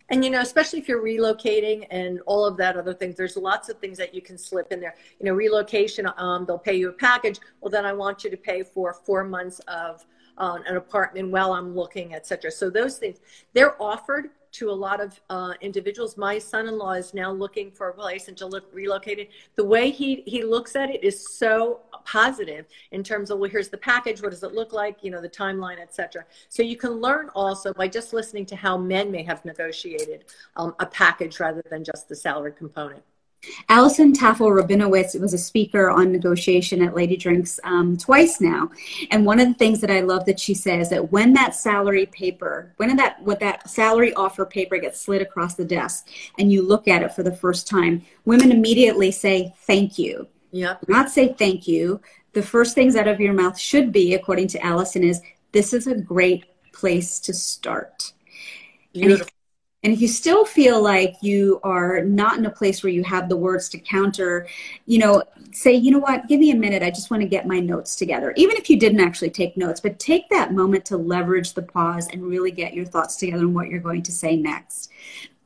And 0.09 0.23
you 0.23 0.29
know, 0.29 0.41
especially 0.41 0.79
if 0.79 0.87
you're 0.87 1.03
relocating 1.03 1.87
and 1.89 2.19
all 2.25 2.45
of 2.45 2.57
that 2.57 2.77
other 2.77 2.93
things, 2.93 3.15
there's 3.15 3.37
lots 3.37 3.69
of 3.69 3.79
things 3.79 3.97
that 3.97 4.13
you 4.13 4.21
can 4.21 4.37
slip 4.37 4.71
in 4.71 4.79
there. 4.79 4.95
You 5.19 5.25
know, 5.25 5.33
relocation, 5.33 6.07
um, 6.17 6.45
they'll 6.45 6.59
pay 6.59 6.75
you 6.75 6.89
a 6.89 6.93
package. 6.93 7.39
Well, 7.61 7.71
then 7.71 7.85
I 7.85 7.93
want 7.93 8.23
you 8.23 8.29
to 8.29 8.37
pay 8.37 8.63
for 8.63 8.93
four 8.93 9.23
months 9.23 9.59
of 9.67 10.05
uh, 10.37 10.59
an 10.67 10.77
apartment 10.77 11.31
while 11.31 11.53
I'm 11.53 11.75
looking, 11.75 12.13
etc. 12.13 12.51
So 12.51 12.69
those 12.69 12.97
things 12.97 13.19
they're 13.53 13.81
offered 13.81 14.29
to 14.53 14.69
a 14.69 14.71
lot 14.71 15.01
of 15.01 15.19
uh, 15.29 15.53
individuals. 15.61 16.15
My 16.17 16.37
son-in-law 16.37 16.93
is 16.93 17.13
now 17.13 17.31
looking 17.31 17.71
for 17.71 17.89
a 17.89 17.93
place 17.93 18.27
and 18.27 18.37
to 18.37 18.45
look 18.45 18.65
relocated. 18.73 19.27
The 19.55 19.65
way 19.65 19.91
he 19.91 20.23
he 20.25 20.43
looks 20.43 20.75
at 20.75 20.89
it 20.89 21.03
is 21.03 21.27
so 21.37 21.81
positive 22.05 22.65
in 22.91 23.03
terms 23.03 23.31
of 23.31 23.39
well, 23.39 23.49
here's 23.49 23.69
the 23.69 23.77
package. 23.77 24.21
What 24.21 24.31
does 24.31 24.43
it 24.43 24.53
look 24.53 24.73
like? 24.73 25.03
You 25.03 25.11
know, 25.11 25.21
the 25.21 25.29
timeline, 25.29 25.79
etc. 25.79 26.25
So 26.49 26.63
you 26.63 26.77
can 26.77 27.01
learn 27.01 27.29
also 27.35 27.73
by 27.73 27.87
just 27.87 28.13
listening 28.13 28.45
to 28.47 28.55
how 28.55 28.77
men 28.77 29.11
may 29.11 29.23
have 29.23 29.43
negotiated 29.43 30.25
um, 30.55 30.75
a 30.79 30.85
package 30.85 31.39
rather 31.39 31.63
than 31.69 31.83
just 31.83 32.07
the 32.07 32.15
salary 32.15 32.53
component. 32.53 33.03
Allison 33.69 34.13
Taffel 34.13 34.49
Rabinowitz 34.49 35.19
was 35.19 35.33
a 35.33 35.37
speaker 35.37 35.89
on 35.89 36.11
negotiation 36.11 36.81
at 36.81 36.95
Lady 36.95 37.17
Drinks 37.17 37.59
um, 37.63 37.97
twice 37.97 38.39
now, 38.39 38.69
and 39.11 39.25
one 39.25 39.39
of 39.39 39.47
the 39.47 39.53
things 39.53 39.81
that 39.81 39.91
I 39.91 40.01
love 40.01 40.25
that 40.25 40.39
she 40.39 40.53
says 40.53 40.89
that 40.89 41.11
when 41.11 41.33
that 41.33 41.55
salary 41.55 42.05
paper, 42.07 42.73
when 42.77 42.95
that 42.95 43.21
what 43.21 43.39
that 43.39 43.69
salary 43.69 44.13
offer 44.13 44.45
paper 44.45 44.77
gets 44.77 45.01
slid 45.01 45.21
across 45.21 45.55
the 45.55 45.65
desk, 45.65 46.07
and 46.37 46.51
you 46.51 46.61
look 46.61 46.87
at 46.87 47.03
it 47.03 47.13
for 47.13 47.23
the 47.23 47.35
first 47.35 47.67
time, 47.67 48.05
women 48.25 48.51
immediately 48.51 49.11
say 49.11 49.53
thank 49.59 49.97
you. 49.97 50.27
Yeah. 50.51 50.75
Not 50.87 51.09
say 51.09 51.33
thank 51.33 51.67
you. 51.67 51.99
The 52.33 52.43
first 52.43 52.75
things 52.75 52.95
out 52.95 53.07
of 53.07 53.19
your 53.19 53.33
mouth 53.33 53.57
should 53.57 53.91
be, 53.91 54.13
according 54.13 54.47
to 54.49 54.65
Allison, 54.65 55.03
is 55.03 55.21
this 55.51 55.73
is 55.73 55.87
a 55.87 55.95
great 55.95 56.45
place 56.71 57.19
to 57.21 57.33
start. 57.33 58.13
Beautiful. 58.93 59.21
And 59.21 59.31
if 59.91 59.99
you 59.99 60.07
still 60.07 60.45
feel 60.45 60.81
like 60.81 61.15
you 61.21 61.59
are 61.63 62.03
not 62.05 62.37
in 62.37 62.45
a 62.45 62.49
place 62.49 62.83
where 62.83 62.91
you 62.91 63.03
have 63.03 63.27
the 63.27 63.35
words 63.35 63.67
to 63.69 63.77
counter, 63.77 64.47
you 64.85 64.97
know, 64.97 65.23
say, 65.51 65.73
you 65.73 65.91
know 65.91 65.99
what, 65.99 66.27
give 66.27 66.39
me 66.39 66.51
a 66.51 66.55
minute. 66.55 66.81
I 66.81 66.89
just 66.89 67.11
want 67.11 67.21
to 67.21 67.27
get 67.27 67.45
my 67.45 67.59
notes 67.59 67.97
together. 67.97 68.33
Even 68.37 68.55
if 68.55 68.69
you 68.69 68.79
didn't 68.79 69.01
actually 69.01 69.31
take 69.31 69.57
notes, 69.57 69.81
but 69.81 69.99
take 69.99 70.29
that 70.29 70.53
moment 70.53 70.85
to 70.85 70.97
leverage 70.97 71.53
the 71.53 71.61
pause 71.61 72.07
and 72.07 72.23
really 72.23 72.51
get 72.51 72.73
your 72.73 72.85
thoughts 72.85 73.17
together 73.17 73.43
on 73.43 73.53
what 73.53 73.67
you're 73.67 73.81
going 73.81 74.03
to 74.03 74.11
say 74.11 74.37
next. 74.37 74.89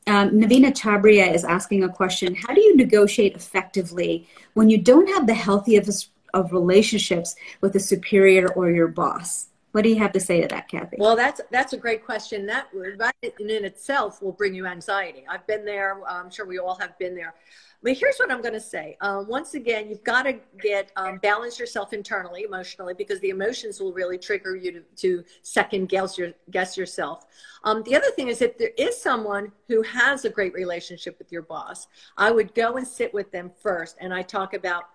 Um, 0.06 0.30
Navina 0.32 0.72
Chabria 0.72 1.34
is 1.34 1.44
asking 1.44 1.84
a 1.84 1.90
question 1.90 2.36
How 2.36 2.54
do 2.54 2.62
you 2.62 2.78
negotiate 2.78 3.36
effectively 3.36 4.28
when 4.54 4.70
you 4.70 4.78
don't 4.78 5.08
have 5.08 5.26
the 5.26 5.34
healthiest 5.34 6.10
of 6.34 6.52
relationships 6.52 7.36
with 7.62 7.76
a 7.76 7.80
superior 7.80 8.48
or 8.50 8.70
your 8.70 8.88
boss? 8.88 9.48
What 9.74 9.84
do 9.84 9.90
you 9.90 10.00
have 10.00 10.14
to 10.14 10.20
say 10.20 10.42
to 10.42 10.48
that, 10.48 10.70
Kathy? 10.70 10.98
Well, 10.98 11.16
that's 11.16 11.42
that's 11.52 11.74
a 11.74 11.78
great 11.78 12.06
question. 12.06 12.46
That 12.46 12.68
right 12.74 13.14
in 13.22 13.66
itself 13.66 14.22
will 14.22 14.32
bring 14.32 14.54
you 14.54 14.66
anxiety. 14.66 15.26
I've 15.30 15.46
been 15.46 15.66
there. 15.66 16.02
I'm 16.08 16.32
sure 16.32 16.46
we 16.46 16.58
all 16.58 16.76
have 16.80 16.98
been 16.98 17.16
there. 17.16 17.36
But 17.84 17.94
here's 17.94 18.18
what 18.18 18.32
I'm 18.32 18.42
going 18.42 18.56
to 18.56 18.60
say. 18.60 18.98
Um, 19.02 19.28
once 19.28 19.54
again, 19.54 19.88
you've 19.88 20.04
got 20.04 20.24
to 20.24 20.40
get 20.60 20.92
um, 20.96 21.20
balance 21.20 21.60
yourself 21.60 21.94
internally, 21.94 22.44
emotionally, 22.44 22.96
because 22.96 23.20
the 23.20 23.30
emotions 23.30 23.80
will 23.80 23.94
really 23.94 24.18
trigger 24.18 24.56
you 24.56 24.72
to, 24.72 24.82
to 24.96 25.24
second 25.44 25.88
guess, 25.88 26.18
your, 26.18 26.32
guess 26.50 26.76
yourself. 26.76 27.28
Um, 27.64 27.84
the 27.84 27.96
other 27.96 28.10
thing 28.12 28.30
is 28.30 28.42
if 28.42 28.58
there 28.58 28.72
is 28.78 29.00
someone 29.00 29.52
who 29.68 29.84
has 29.84 30.26
a 30.26 30.30
great 30.30 30.54
relationship 30.54 31.20
with 31.20 31.32
your 31.32 31.44
boss, 31.44 31.88
I 32.18 32.32
would 32.32 32.56
go 32.56 32.78
and 32.78 32.88
sit 32.88 33.14
with 33.14 33.32
them 33.32 33.52
first, 33.62 33.96
and 34.00 34.12
I 34.12 34.24
talk 34.24 34.56
about 34.56 34.86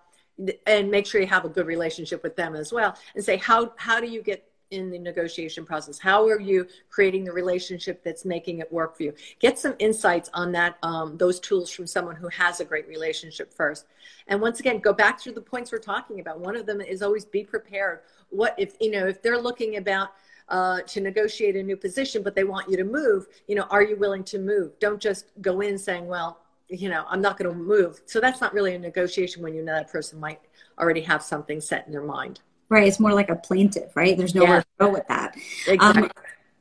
and 0.65 0.89
make 0.89 1.05
sure 1.05 1.21
you 1.21 1.27
have 1.27 1.45
a 1.45 1.49
good 1.49 1.67
relationship 1.67 2.23
with 2.23 2.35
them 2.35 2.55
as 2.55 2.73
well, 2.73 2.97
and 3.15 3.23
say 3.23 3.37
how 3.37 3.71
how 3.77 3.99
do 3.99 4.07
you 4.07 4.21
get 4.21 4.43
in 4.73 4.89
the 4.89 4.97
negotiation 4.99 5.65
process? 5.65 5.99
How 5.99 6.27
are 6.27 6.39
you 6.39 6.67
creating 6.89 7.23
the 7.23 7.31
relationship 7.31 8.03
that's 8.03 8.25
making 8.25 8.59
it 8.59 8.71
work 8.71 8.97
for 8.97 9.03
you? 9.03 9.13
Get 9.39 9.59
some 9.59 9.75
insights 9.79 10.29
on 10.33 10.51
that, 10.53 10.77
um, 10.83 11.17
those 11.17 11.39
tools 11.39 11.69
from 11.69 11.87
someone 11.87 12.15
who 12.15 12.27
has 12.29 12.59
a 12.59 12.65
great 12.65 12.87
relationship 12.87 13.53
first. 13.53 13.85
And 14.27 14.41
once 14.41 14.59
again, 14.59 14.79
go 14.79 14.91
back 14.91 15.21
through 15.21 15.33
the 15.33 15.41
points 15.41 15.71
we're 15.71 15.77
talking 15.77 16.19
about. 16.19 16.39
One 16.39 16.55
of 16.55 16.65
them 16.65 16.81
is 16.81 17.01
always 17.01 17.23
be 17.23 17.43
prepared. 17.43 17.99
What 18.29 18.55
if, 18.57 18.75
you 18.81 18.91
know, 18.91 19.05
if 19.05 19.21
they're 19.21 19.39
looking 19.39 19.77
about, 19.77 20.09
uh, 20.49 20.81
to 20.81 20.99
negotiate 20.99 21.55
a 21.55 21.63
new 21.63 21.77
position, 21.77 22.21
but 22.21 22.35
they 22.35 22.43
want 22.43 22.69
you 22.69 22.75
to 22.75 22.83
move, 22.83 23.27
you 23.47 23.55
know, 23.55 23.63
are 23.69 23.81
you 23.81 23.95
willing 23.95 24.23
to 24.25 24.39
move? 24.39 24.77
Don't 24.79 24.99
just 24.99 25.27
go 25.41 25.61
in 25.61 25.77
saying, 25.77 26.05
well, 26.05 26.39
you 26.67 26.89
know, 26.89 27.05
I'm 27.07 27.21
not 27.21 27.37
going 27.37 27.49
to 27.49 27.57
move. 27.57 28.01
So 28.05 28.19
that's 28.19 28.41
not 28.41 28.53
really 28.53 28.75
a 28.75 28.79
negotiation 28.79 29.41
when 29.41 29.53
you 29.53 29.63
know 29.63 29.73
that 29.73 29.89
person 29.89 30.19
might 30.19 30.41
already 30.79 31.01
have 31.01 31.23
something 31.23 31.61
set 31.61 31.85
in 31.85 31.93
their 31.93 32.03
mind 32.03 32.41
right? 32.73 32.87
It's 32.87 32.99
more 32.99 33.13
like 33.13 33.29
a 33.29 33.35
plaintiff, 33.35 33.95
right? 33.95 34.17
There's 34.17 34.35
nowhere 34.35 34.57
yeah. 34.57 34.61
to 34.61 34.67
go 34.79 34.89
with 34.89 35.07
that. 35.07 35.35
Exactly. 35.67 36.03
Um, 36.03 36.09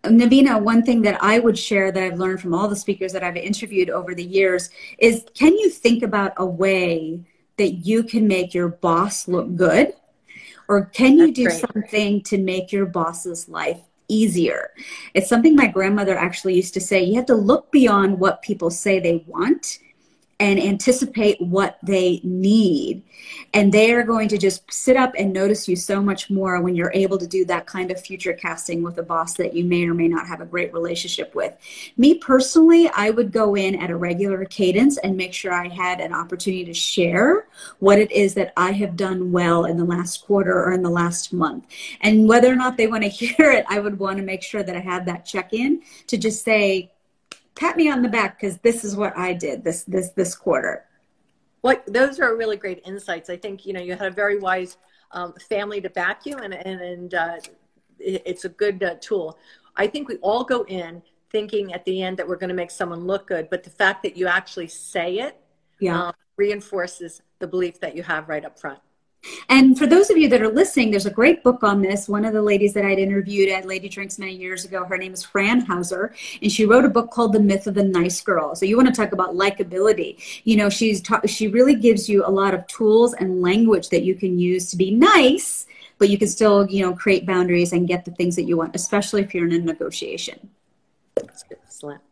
Navina, 0.04 0.60
one 0.60 0.82
thing 0.82 1.02
that 1.02 1.22
I 1.22 1.38
would 1.38 1.56
share 1.56 1.92
that 1.92 2.02
I've 2.02 2.18
learned 2.18 2.40
from 2.40 2.54
all 2.54 2.68
the 2.68 2.76
speakers 2.76 3.12
that 3.12 3.22
I've 3.22 3.36
interviewed 3.36 3.88
over 3.88 4.14
the 4.14 4.24
years 4.24 4.70
is 4.98 5.24
can 5.34 5.56
you 5.56 5.70
think 5.70 6.02
about 6.02 6.32
a 6.36 6.46
way 6.46 7.20
that 7.56 7.72
you 7.86 8.02
can 8.02 8.26
make 8.26 8.52
your 8.52 8.68
boss 8.68 9.28
look 9.28 9.54
good? 9.54 9.94
Or 10.68 10.86
can 10.86 11.18
you 11.18 11.32
do 11.32 11.50
something 11.50 12.22
to 12.22 12.38
make 12.38 12.72
your 12.72 12.86
boss's 12.86 13.48
life 13.48 13.80
easier? 14.08 14.70
It's 15.14 15.28
something 15.28 15.54
my 15.54 15.66
grandmother 15.66 16.16
actually 16.16 16.54
used 16.54 16.74
to 16.74 16.80
say. 16.80 17.02
You 17.02 17.16
have 17.16 17.26
to 17.26 17.34
look 17.34 17.70
beyond 17.70 18.18
what 18.18 18.42
people 18.42 18.70
say 18.70 18.98
they 18.98 19.24
want 19.26 19.78
and 20.40 20.58
anticipate 20.58 21.40
what 21.40 21.78
they 21.82 22.20
need. 22.24 23.02
And 23.54 23.72
they 23.72 23.92
are 23.92 24.02
going 24.02 24.28
to 24.28 24.38
just 24.38 24.72
sit 24.72 24.96
up 24.96 25.12
and 25.16 25.32
notice 25.32 25.68
you 25.68 25.76
so 25.76 26.02
much 26.02 26.30
more 26.30 26.60
when 26.60 26.74
you're 26.74 26.92
able 26.94 27.18
to 27.18 27.26
do 27.26 27.44
that 27.44 27.66
kind 27.66 27.90
of 27.90 28.00
future 28.00 28.32
casting 28.32 28.82
with 28.82 28.98
a 28.98 29.02
boss 29.02 29.34
that 29.34 29.54
you 29.54 29.64
may 29.64 29.84
or 29.84 29.94
may 29.94 30.08
not 30.08 30.26
have 30.26 30.40
a 30.40 30.46
great 30.46 30.72
relationship 30.72 31.34
with. 31.34 31.54
Me 31.96 32.14
personally, 32.14 32.88
I 32.88 33.10
would 33.10 33.30
go 33.30 33.54
in 33.54 33.76
at 33.76 33.90
a 33.90 33.96
regular 33.96 34.44
cadence 34.44 34.98
and 34.98 35.16
make 35.16 35.32
sure 35.32 35.52
I 35.52 35.68
had 35.68 36.00
an 36.00 36.12
opportunity 36.12 36.64
to 36.64 36.74
share 36.74 37.46
what 37.78 37.98
it 37.98 38.10
is 38.10 38.34
that 38.34 38.52
I 38.56 38.72
have 38.72 38.96
done 38.96 39.32
well 39.32 39.64
in 39.66 39.76
the 39.76 39.84
last 39.84 40.24
quarter 40.24 40.52
or 40.52 40.72
in 40.72 40.82
the 40.82 40.90
last 40.90 41.32
month. 41.32 41.66
And 42.00 42.28
whether 42.28 42.50
or 42.52 42.56
not 42.56 42.76
they 42.76 42.86
want 42.86 43.04
to 43.04 43.08
hear 43.08 43.52
it, 43.52 43.64
I 43.68 43.78
would 43.78 43.98
want 43.98 44.16
to 44.16 44.24
make 44.24 44.42
sure 44.42 44.62
that 44.62 44.76
I 44.76 44.80
had 44.80 45.06
that 45.06 45.24
check 45.24 45.52
in 45.52 45.82
to 46.08 46.16
just 46.16 46.44
say, 46.44 46.90
pat 47.54 47.76
me 47.76 47.90
on 47.90 48.02
the 48.02 48.08
back 48.08 48.40
because 48.40 48.58
this 48.58 48.84
is 48.84 48.96
what 48.96 49.16
I 49.16 49.32
did 49.32 49.64
this 49.64 49.84
this 49.84 50.10
this 50.10 50.34
quarter. 50.34 50.84
Well, 51.62 51.76
those 51.86 52.18
are 52.18 52.36
really 52.36 52.56
great 52.56 52.82
insights. 52.86 53.30
I 53.30 53.36
think 53.36 53.66
you 53.66 53.72
know 53.72 53.80
you 53.80 53.92
had 53.92 54.08
a 54.08 54.14
very 54.14 54.38
wise 54.38 54.76
um, 55.12 55.34
family 55.48 55.80
to 55.80 55.90
back 55.90 56.26
you, 56.26 56.36
and 56.36 56.54
and, 56.54 56.80
and 56.80 57.14
uh, 57.14 57.36
it's 57.98 58.44
a 58.44 58.48
good 58.48 58.82
uh, 58.82 58.96
tool. 59.00 59.38
I 59.76 59.86
think 59.86 60.08
we 60.08 60.16
all 60.16 60.44
go 60.44 60.64
in 60.64 61.02
thinking 61.30 61.72
at 61.72 61.84
the 61.84 62.02
end 62.02 62.18
that 62.18 62.28
we're 62.28 62.36
going 62.36 62.48
to 62.48 62.54
make 62.54 62.70
someone 62.70 63.06
look 63.06 63.26
good, 63.26 63.48
but 63.48 63.64
the 63.64 63.70
fact 63.70 64.02
that 64.02 64.16
you 64.16 64.26
actually 64.26 64.68
say 64.68 65.18
it 65.18 65.40
yeah. 65.80 66.08
um, 66.08 66.14
reinforces 66.36 67.22
the 67.38 67.46
belief 67.46 67.80
that 67.80 67.96
you 67.96 68.02
have 68.02 68.28
right 68.28 68.44
up 68.44 68.58
front. 68.58 68.78
And 69.48 69.78
for 69.78 69.86
those 69.86 70.10
of 70.10 70.16
you 70.16 70.28
that 70.28 70.42
are 70.42 70.48
listening, 70.48 70.90
there's 70.90 71.06
a 71.06 71.10
great 71.10 71.42
book 71.42 71.62
on 71.62 71.80
this. 71.80 72.08
One 72.08 72.24
of 72.24 72.32
the 72.32 72.42
ladies 72.42 72.72
that 72.74 72.84
I'd 72.84 72.98
interviewed 72.98 73.48
at 73.48 73.66
Lady 73.66 73.88
Drinks 73.88 74.18
many 74.18 74.34
years 74.34 74.64
ago, 74.64 74.84
her 74.84 74.98
name 74.98 75.12
is 75.12 75.22
Fran 75.22 75.60
Hauser, 75.60 76.14
and 76.40 76.50
she 76.50 76.64
wrote 76.64 76.84
a 76.84 76.88
book 76.90 77.10
called 77.10 77.32
The 77.32 77.40
Myth 77.40 77.66
of 77.66 77.74
the 77.74 77.84
Nice 77.84 78.20
Girl. 78.20 78.54
So 78.54 78.66
you 78.66 78.76
want 78.76 78.88
to 78.88 78.94
talk 78.94 79.12
about 79.12 79.34
likability. 79.34 80.42
You 80.44 80.56
know, 80.56 80.68
she's 80.68 81.00
ta- 81.00 81.20
she 81.26 81.48
really 81.48 81.74
gives 81.74 82.08
you 82.08 82.26
a 82.26 82.30
lot 82.30 82.54
of 82.54 82.66
tools 82.66 83.14
and 83.14 83.40
language 83.40 83.88
that 83.90 84.02
you 84.02 84.14
can 84.14 84.38
use 84.38 84.70
to 84.70 84.76
be 84.76 84.90
nice, 84.90 85.66
but 85.98 86.08
you 86.08 86.18
can 86.18 86.28
still, 86.28 86.68
you 86.68 86.84
know, 86.84 86.94
create 86.94 87.26
boundaries 87.26 87.72
and 87.72 87.86
get 87.86 88.04
the 88.04 88.10
things 88.12 88.36
that 88.36 88.44
you 88.44 88.56
want, 88.56 88.74
especially 88.74 89.22
if 89.22 89.34
you're 89.34 89.46
in 89.46 89.52
a 89.52 89.58
negotiation. 89.58 90.50
Excellent. 91.16 92.02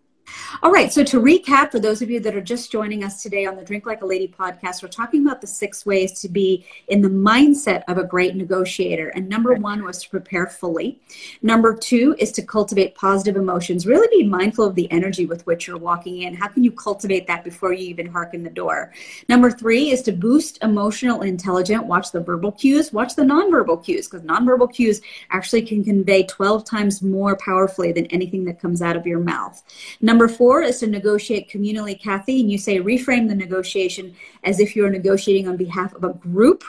All 0.63 0.71
right, 0.71 0.93
so 0.93 1.03
to 1.05 1.21
recap, 1.21 1.71
for 1.71 1.79
those 1.79 2.03
of 2.03 2.11
you 2.11 2.21
that 2.21 2.35
are 2.37 2.41
just 2.41 2.71
joining 2.71 3.03
us 3.03 3.23
today 3.23 3.47
on 3.47 3.57
the 3.57 3.65
Drink 3.65 3.87
Like 3.87 4.03
a 4.03 4.07
Lady 4.07 4.29
podcast, 4.29 4.83
we're 4.83 4.89
talking 4.89 5.25
about 5.25 5.41
the 5.41 5.47
six 5.47 5.87
ways 5.87 6.21
to 6.21 6.29
be 6.29 6.67
in 6.89 7.01
the 7.01 7.09
mindset 7.09 7.83
of 7.89 7.97
a 7.97 8.05
great 8.05 8.37
negotiator. 8.37 9.09
And 9.11 9.29
number 9.29 9.55
one 9.55 9.85
was 9.85 10.03
to 10.03 10.11
prepare 10.11 10.47
fully. 10.47 11.01
Number 11.41 11.75
two 11.75 12.15
is 12.19 12.31
to 12.33 12.43
cultivate 12.43 12.95
positive 12.95 13.37
emotions. 13.37 13.87
Really 13.87 14.09
be 14.15 14.29
mindful 14.29 14.67
of 14.67 14.75
the 14.75 14.91
energy 14.91 15.25
with 15.25 15.47
which 15.47 15.67
you're 15.67 15.79
walking 15.79 16.23
in. 16.23 16.35
How 16.35 16.49
can 16.49 16.63
you 16.63 16.73
cultivate 16.73 17.27
that 17.27 17.43
before 17.43 17.73
you 17.73 17.87
even 17.87 18.07
harken 18.07 18.43
the 18.43 18.51
door? 18.51 18.93
Number 19.29 19.51
three 19.51 19.91
is 19.91 20.03
to 20.03 20.13
boost 20.13 20.63
emotional 20.63 21.23
intelligence. 21.23 21.85
Watch 21.85 22.13
the 22.13 22.21
verbal 22.21 22.53
cues, 22.53 22.93
watch 22.93 23.15
the 23.15 23.23
nonverbal 23.23 23.83
cues, 23.85 24.09
because 24.09 24.27
nonverbal 24.27 24.73
cues 24.73 25.01
actually 25.31 25.63
can 25.63 25.83
convey 25.83 26.25
12 26.25 26.65
times 26.65 27.03
more 27.03 27.37
powerfully 27.37 27.93
than 27.93 28.07
anything 28.07 28.45
that 28.45 28.61
comes 28.61 28.83
out 28.83 28.97
of 28.97 29.07
your 29.07 29.21
mouth. 29.21 29.63
Number 30.01 30.20
four 30.29 30.63
is 30.63 30.81
to 30.81 30.87
negotiate 30.87 31.51
communally, 31.51 32.01
Kathy, 32.01 32.41
and 32.41 32.51
you 32.51 32.59
say 32.59 32.79
reframe 32.79 33.29
the 33.29 33.35
negotiation 33.35 34.15
as 34.45 34.61
if 34.61 34.75
you're 34.75 34.91
negotiating 34.91 35.49
on 35.49 35.57
behalf 35.57 35.95
of 35.95 36.05
a 36.05 36.15
group 36.15 36.65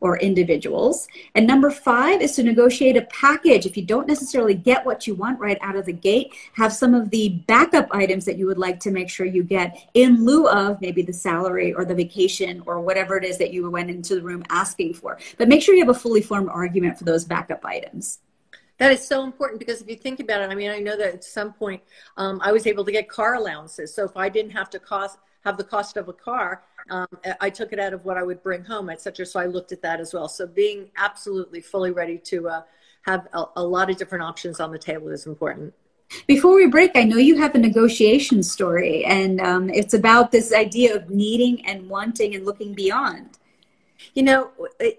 or 0.00 0.18
individuals. 0.18 1.06
And 1.34 1.46
number 1.46 1.70
five 1.70 2.20
is 2.22 2.34
to 2.36 2.42
negotiate 2.42 2.96
a 2.96 3.02
package. 3.02 3.66
If 3.66 3.76
you 3.76 3.84
don't 3.84 4.08
necessarily 4.08 4.54
get 4.54 4.84
what 4.84 5.06
you 5.06 5.14
want 5.14 5.38
right 5.38 5.58
out 5.60 5.76
of 5.76 5.86
the 5.86 5.92
gate, 5.92 6.32
have 6.54 6.72
some 6.72 6.94
of 6.94 7.10
the 7.10 7.40
backup 7.46 7.88
items 7.90 8.24
that 8.24 8.36
you 8.36 8.46
would 8.46 8.58
like 8.58 8.80
to 8.80 8.90
make 8.90 9.10
sure 9.10 9.26
you 9.26 9.42
get 9.42 9.90
in 9.94 10.24
lieu 10.24 10.48
of 10.48 10.80
maybe 10.80 11.02
the 11.02 11.12
salary 11.12 11.72
or 11.72 11.84
the 11.84 11.94
vacation 11.94 12.62
or 12.66 12.80
whatever 12.80 13.16
it 13.16 13.24
is 13.24 13.38
that 13.38 13.52
you 13.52 13.68
went 13.70 13.90
into 13.90 14.14
the 14.14 14.22
room 14.22 14.42
asking 14.48 14.94
for. 14.94 15.18
But 15.36 15.48
make 15.48 15.62
sure 15.62 15.74
you 15.74 15.84
have 15.84 15.94
a 15.94 15.98
fully 15.98 16.22
formed 16.22 16.48
argument 16.48 16.98
for 16.98 17.04
those 17.04 17.24
backup 17.24 17.64
items. 17.64 18.20
That 18.80 18.92
is 18.92 19.06
so 19.06 19.24
important 19.24 19.58
because 19.58 19.82
if 19.82 19.90
you 19.90 19.96
think 19.96 20.20
about 20.20 20.40
it, 20.40 20.48
I 20.48 20.54
mean, 20.54 20.70
I 20.70 20.78
know 20.78 20.96
that 20.96 21.12
at 21.12 21.22
some 21.22 21.52
point 21.52 21.82
um, 22.16 22.40
I 22.42 22.50
was 22.50 22.66
able 22.66 22.82
to 22.86 22.90
get 22.90 23.10
car 23.10 23.34
allowances. 23.34 23.94
So 23.94 24.06
if 24.06 24.16
I 24.16 24.30
didn't 24.30 24.52
have 24.52 24.70
to 24.70 24.78
cost 24.78 25.18
have 25.44 25.58
the 25.58 25.64
cost 25.64 25.98
of 25.98 26.08
a 26.08 26.12
car, 26.14 26.64
um, 26.90 27.06
I 27.40 27.50
took 27.50 27.74
it 27.74 27.78
out 27.78 27.92
of 27.92 28.04
what 28.06 28.16
I 28.16 28.22
would 28.22 28.42
bring 28.42 28.64
home, 28.64 28.88
etc. 28.88 29.26
So 29.26 29.38
I 29.38 29.46
looked 29.46 29.72
at 29.72 29.82
that 29.82 30.00
as 30.00 30.14
well. 30.14 30.28
So 30.28 30.46
being 30.46 30.90
absolutely 30.96 31.60
fully 31.60 31.90
ready 31.90 32.18
to 32.18 32.48
uh, 32.48 32.62
have 33.02 33.28
a, 33.34 33.44
a 33.56 33.62
lot 33.62 33.90
of 33.90 33.96
different 33.96 34.24
options 34.24 34.60
on 34.60 34.70
the 34.70 34.78
table 34.78 35.08
is 35.08 35.26
important. 35.26 35.74
Before 36.26 36.54
we 36.54 36.66
break, 36.66 36.92
I 36.94 37.04
know 37.04 37.18
you 37.18 37.38
have 37.38 37.54
a 37.54 37.58
negotiation 37.58 38.42
story, 38.42 39.04
and 39.04 39.40
um, 39.40 39.70
it's 39.70 39.94
about 39.94 40.32
this 40.32 40.52
idea 40.52 40.96
of 40.96 41.08
needing 41.10 41.64
and 41.66 41.88
wanting 41.88 42.34
and 42.34 42.44
looking 42.46 42.74
beyond 42.74 43.38
you 44.14 44.22
know, 44.22 44.50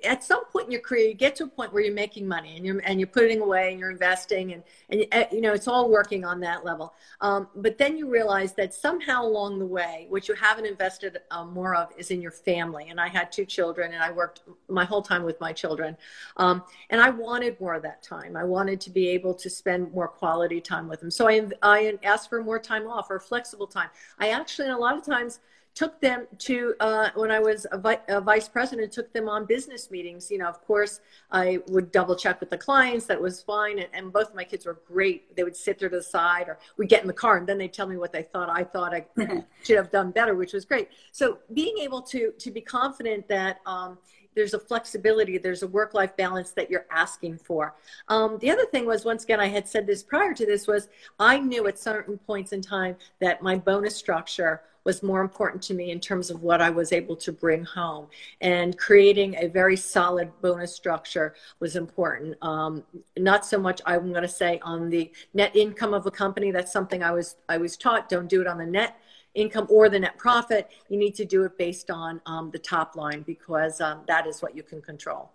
at 0.04 0.24
some 0.24 0.46
point 0.46 0.66
in 0.66 0.72
your 0.72 0.82
career, 0.82 1.08
you 1.08 1.14
get 1.14 1.36
to 1.38 1.46
a 1.46 1.48
point 1.48 1.74
where 1.74 1.84
you're 1.84 1.94
making 1.94 2.28
money 2.28 2.56
and 2.56 2.66
you're 2.66 2.80
and 2.86 3.00
you're 3.00 3.08
putting 3.08 3.42
away 3.42 3.72
and 3.72 3.80
you're 3.80 3.92
investing 3.92 4.54
and 4.54 4.64
and 4.90 5.06
uh, 5.12 5.26
you 5.32 5.42
know 5.42 5.54
it's 5.54 5.68
all 5.68 5.90
working 5.90 6.26
on 6.26 6.40
that 6.42 6.66
level. 6.66 6.94
Um, 7.20 7.48
but 7.56 7.78
then 7.78 7.98
you 7.98 8.10
realize 8.10 8.54
that 8.54 8.74
somehow 8.74 9.24
along 9.24 9.60
the 9.60 9.66
way, 9.66 10.06
what 10.10 10.28
you 10.28 10.36
haven't 10.36 10.66
invested 10.66 11.20
um, 11.32 11.54
more 11.54 11.76
of 11.76 11.90
is 11.98 12.12
in 12.12 12.22
your 12.22 12.32
family. 12.32 12.90
And 12.90 13.00
I 13.00 13.08
had 13.08 13.32
two 13.32 13.46
children, 13.46 13.94
and 13.94 14.04
I 14.04 14.12
worked 14.12 14.42
my 14.70 14.86
whole 14.86 15.02
time 15.02 15.24
with 15.24 15.40
my 15.40 15.54
children, 15.54 15.98
um, 16.38 16.64
and 16.90 17.02
I 17.02 17.10
wanted 17.10 17.60
more 17.60 17.74
of 17.74 17.84
that 17.84 18.04
time. 18.04 18.36
I 18.36 18.44
wanted 18.44 18.80
to 18.82 18.90
be 18.90 19.08
able 19.10 19.34
to 19.36 19.50
spend 19.50 19.94
more 19.94 20.08
quality 20.08 20.62
time 20.62 20.88
with 20.88 21.02
them. 21.02 21.12
So 21.12 21.28
I 21.28 21.48
I 21.62 21.98
asked 22.04 22.30
for 22.30 22.44
more 22.44 22.60
time 22.60 22.88
off 22.88 23.10
or 23.10 23.20
flexible 23.20 23.68
time. 23.68 23.90
I 24.20 24.30
actually, 24.30 24.70
a 24.70 24.78
lot 24.78 24.98
of 24.98 25.06
times 25.06 25.40
took 25.74 26.00
them 26.02 26.28
to 26.38 26.76
uh, 26.80 27.10
when 27.16 27.32
I 27.32 27.40
was 27.40 27.66
a, 27.72 27.78
vi- 27.78 28.02
a, 28.08 28.20
vice 28.20 28.48
president, 28.50 28.92
took 28.92 29.12
them 29.14 29.30
on 29.30 29.46
business 29.46 29.90
meetings. 29.90 30.30
You 30.30 30.40
know, 30.40 30.48
of 30.48 30.62
course, 30.62 31.00
I 31.32 31.60
would 31.68 31.92
double 31.92 32.16
check 32.16 32.40
with 32.40 32.50
the 32.50 32.58
clients 32.58 33.06
that 33.06 33.22
was 33.22 33.42
fine, 33.42 33.80
and, 33.80 33.88
and 33.94 34.12
both 34.12 34.36
my 34.36 34.44
kids 34.44 34.66
were 34.66 34.80
great. 34.88 35.36
They 35.36 35.44
would 35.44 35.56
sit 35.56 35.80
there 35.80 35.90
to 35.90 35.98
the 35.98 36.04
side, 36.04 36.48
or 36.50 36.60
we'd 36.78 36.90
get 36.90 37.02
in 37.02 37.08
the 37.08 37.14
car, 37.14 37.38
and 37.38 37.48
then 37.48 37.58
they'd 37.58 37.74
tell 37.74 37.88
me 37.88 37.98
what 37.98 38.12
they 38.12 38.24
thought 38.24 38.50
I 38.50 38.64
thought 38.64 38.94
I 38.94 39.06
should 39.64 39.78
have 39.78 39.92
done 39.92 40.12
better, 40.12 40.36
which 40.36 40.54
was 40.54 40.66
great. 40.66 40.90
So 41.12 41.40
being 41.54 41.78
able 41.80 42.02
to 42.04 42.32
to 42.38 42.52
be 42.52 42.62
confident 42.62 43.28
that. 43.30 43.60
Um, 43.66 43.98
there's 44.36 44.54
a 44.54 44.60
flexibility, 44.60 45.38
there's 45.38 45.64
a 45.64 45.68
work 45.68 45.94
life 45.94 46.16
balance 46.18 46.52
that 46.52 46.70
you're 46.70 46.86
asking 46.92 47.38
for. 47.38 47.76
Um, 48.08 48.38
the 48.40 48.52
other 48.52 48.66
thing 48.66 48.86
was, 48.86 49.06
once 49.06 49.24
again, 49.24 49.40
I 49.40 49.48
had 49.48 49.68
said 49.68 49.88
this 49.88 50.04
prior 50.04 50.34
to 50.34 50.46
this, 50.46 50.68
was 50.68 50.90
I 51.20 51.40
knew 51.40 51.68
at 51.68 51.80
certain 51.80 52.18
points 52.18 52.54
in 52.54 52.62
time 52.62 52.96
that 53.20 53.42
my 53.42 53.56
bonus 53.56 53.96
structure 53.96 54.62
was 54.84 55.04
more 55.04 55.22
important 55.22 55.62
to 55.62 55.74
me 55.74 55.92
in 55.92 56.00
terms 56.00 56.30
of 56.30 56.42
what 56.42 56.62
I 56.62 56.70
was 56.70 56.92
able 56.92 57.16
to 57.18 57.32
bring 57.32 57.64
home. 57.64 58.08
And 58.42 58.78
creating 58.78 59.36
a 59.38 59.48
very 59.48 59.78
solid 59.78 60.32
bonus 60.42 60.76
structure 60.76 61.36
was 61.60 61.76
important. 61.76 62.36
Um, 62.42 62.84
not 63.18 63.46
so 63.46 63.60
much, 63.60 63.82
I'm 63.86 64.10
going 64.12 64.24
to 64.24 64.28
say, 64.28 64.60
on 64.64 64.90
the 64.90 65.12
net 65.34 65.56
income 65.56 65.94
of 65.94 66.06
a 66.06 66.12
company. 66.12 66.52
That's 66.52 66.74
something 66.74 67.04
I 67.04 67.12
was 67.12 67.36
I 67.48 67.58
was 67.58 67.78
taught. 67.78 68.10
Don't 68.10 68.28
do 68.28 68.42
it 68.42 68.48
on 68.48 68.58
the 68.58 68.66
net 68.66 68.98
income 69.34 69.68
or 69.70 69.90
the 69.90 70.00
net 70.00 70.18
profit. 70.18 70.70
You 70.90 70.98
need 70.98 71.16
to 71.16 71.26
do 71.26 71.44
it 71.44 71.58
based 71.58 71.90
on 71.90 72.22
um, 72.26 72.52
the 72.52 72.60
top 72.60 72.96
line 72.96 73.22
because 73.22 73.82
um, 73.82 74.02
that 74.08 74.28
is 74.28 74.42
what 74.42 74.56
you 74.56 74.64
can 74.64 74.82
control. 74.82 75.32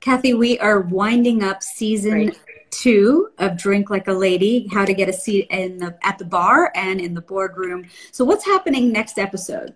Kathy, 0.00 0.32
we 0.32 0.58
are 0.60 0.80
winding 0.80 1.42
up 1.42 1.62
season 1.62 2.26
Great. 2.26 2.40
two 2.70 3.30
of 3.38 3.58
Drink 3.58 3.90
Like 3.90 4.08
a 4.08 4.12
Lady, 4.12 4.68
how 4.72 4.84
to 4.84 4.94
get 4.94 5.08
a 5.08 5.12
seat 5.12 5.48
in 5.50 5.78
the 5.78 5.98
at 6.02 6.18
the 6.18 6.24
bar 6.24 6.72
and 6.74 7.00
in 7.00 7.14
the 7.14 7.20
boardroom. 7.20 7.86
So 8.12 8.24
what's 8.24 8.44
happening 8.44 8.92
next 8.92 9.18
episode? 9.18 9.74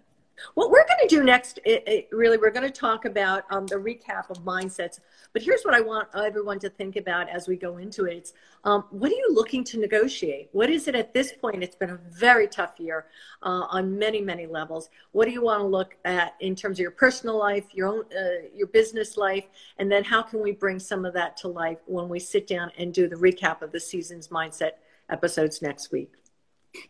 What 0.55 0.71
we're 0.71 0.87
going 0.87 1.01
to 1.03 1.09
do 1.09 1.23
next, 1.23 1.59
it, 1.65 1.85
it, 1.87 2.09
really, 2.11 2.39
we're 2.39 2.51
going 2.51 2.67
to 2.67 2.81
talk 2.81 3.05
about 3.05 3.45
um, 3.51 3.67
the 3.67 3.77
recap 3.77 4.31
of 4.31 4.39
mindsets. 4.45 5.01
But 5.33 5.43
here's 5.43 5.63
what 5.63 5.75
I 5.75 5.81
want 5.81 6.09
everyone 6.15 6.59
to 6.61 6.69
think 6.69 6.97
about 6.97 7.29
as 7.29 7.49
we 7.49 7.57
go 7.57 7.77
into 7.79 8.07
it. 8.07 8.17
It's 8.17 8.33
um, 8.65 8.85
what 8.91 9.11
are 9.11 9.15
you 9.15 9.29
looking 9.33 9.65
to 9.65 9.79
negotiate? 9.79 10.49
What 10.53 10.71
is 10.71 10.89
it 10.89 10.95
at 10.95 11.15
this 11.15 11.33
point? 11.33 11.63
It's 11.63 11.77
been 11.77 11.91
a 11.91 12.01
very 12.11 12.49
tough 12.49 12.75
year 12.79 13.07
uh, 13.43 13.67
on 13.71 13.99
many, 13.99 14.21
many 14.21 14.47
levels. 14.47 14.91
What 15.13 15.27
do 15.27 15.33
you 15.33 15.43
want 15.43 15.61
to 15.61 15.67
look 15.67 15.97
at 16.05 16.35
in 16.41 16.55
terms 16.55 16.79
of 16.79 16.83
your 16.83 16.91
personal 16.91 17.39
life, 17.39 17.65
your 17.73 17.89
own, 17.89 18.05
uh, 18.17 18.49
your 18.55 18.69
business 18.69 19.17
life, 19.17 19.45
and 19.79 19.91
then 19.91 20.05
how 20.05 20.23
can 20.23 20.41
we 20.41 20.53
bring 20.53 20.79
some 20.79 21.05
of 21.05 21.15
that 21.15 21.37
to 21.39 21.49
life 21.49 21.79
when 21.87 22.09
we 22.09 22.19
sit 22.19 22.47
down 22.47 22.73
and 22.79 22.93
do 22.93 23.09
the 23.09 23.17
recap 23.17 23.63
of 23.63 23.73
the 23.73 23.81
season's 23.81 24.29
mindset 24.29 24.73
episodes 25.11 25.63
next 25.63 25.93
week? 25.93 26.13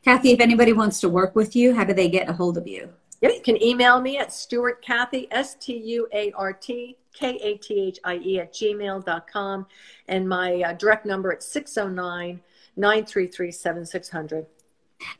Kathy, 0.03 0.33
if 0.33 0.41
anybody 0.41 0.73
wants 0.73 1.01
to 1.01 1.09
work 1.09 1.35
with 1.37 1.55
you, 1.55 1.75
how 1.75 1.85
do 1.85 1.93
they 1.93 2.09
get 2.09 2.29
a 2.29 2.33
hold 2.33 2.57
of 2.57 2.67
you? 2.67 2.91
Yeah, 3.25 3.31
you 3.37 3.41
can 3.41 3.63
email 3.63 4.03
me 4.03 4.19
at 4.19 4.35
Stuart 4.35 4.83
Kathy, 4.85 5.29
S 5.31 5.55
T 5.55 5.75
U 5.75 6.07
A 6.13 6.31
R 6.33 6.53
T 6.53 6.99
K 7.15 7.39
A 7.43 7.57
T 7.57 7.81
H 7.81 7.99
I 8.05 8.17
E 8.17 8.39
at 8.41 8.53
gmail.com. 8.53 9.67
And 10.09 10.29
my 10.29 10.61
uh, 10.61 10.73
direct 10.75 11.07
number 11.07 11.33
at 11.33 11.43
609 11.43 12.43
933 12.77 13.51
7600. 13.51 14.47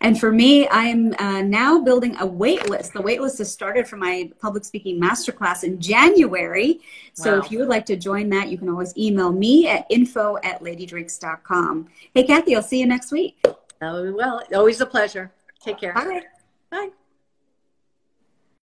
And 0.03 0.21
for 0.21 0.31
me, 0.31 0.69
I'm 0.69 1.15
uh, 1.19 1.41
now 1.43 1.81
building 1.81 2.15
a 2.21 2.27
wait 2.27 2.69
list. 2.69 2.93
The 2.93 3.01
wait 3.01 3.23
list 3.23 3.39
has 3.39 3.51
started 3.51 3.89
for 3.89 3.97
my 3.97 4.31
public 4.39 4.67
speaking 4.67 5.01
masterclass 5.01 5.65
in 5.65 5.81
January. 5.81 6.81
So 7.15 7.33
wow. 7.33 7.43
if 7.43 7.51
you 7.51 7.59
would 7.61 7.69
like 7.69 7.87
to 7.87 7.97
join 7.97 8.29
that, 8.31 8.51
you 8.51 8.59
can 8.59 8.69
always 8.69 8.95
email 8.99 9.33
me 9.33 9.67
at 9.67 9.87
info 9.89 10.37
at 10.45 10.63
ladydrinks.com. 10.63 11.89
Hey, 12.15 12.25
Kathy, 12.25 12.55
I'll 12.55 12.63
see 12.63 12.81
you 12.81 12.87
next 12.87 13.13
week. 13.13 13.43
Oh, 13.81 14.13
well, 14.13 14.43
always 14.55 14.83
a 14.83 14.87
pleasure. 14.87 15.33
Take 15.63 15.81
care. 15.81 15.95
Bye. 15.95 16.23
Bye. 16.71 16.91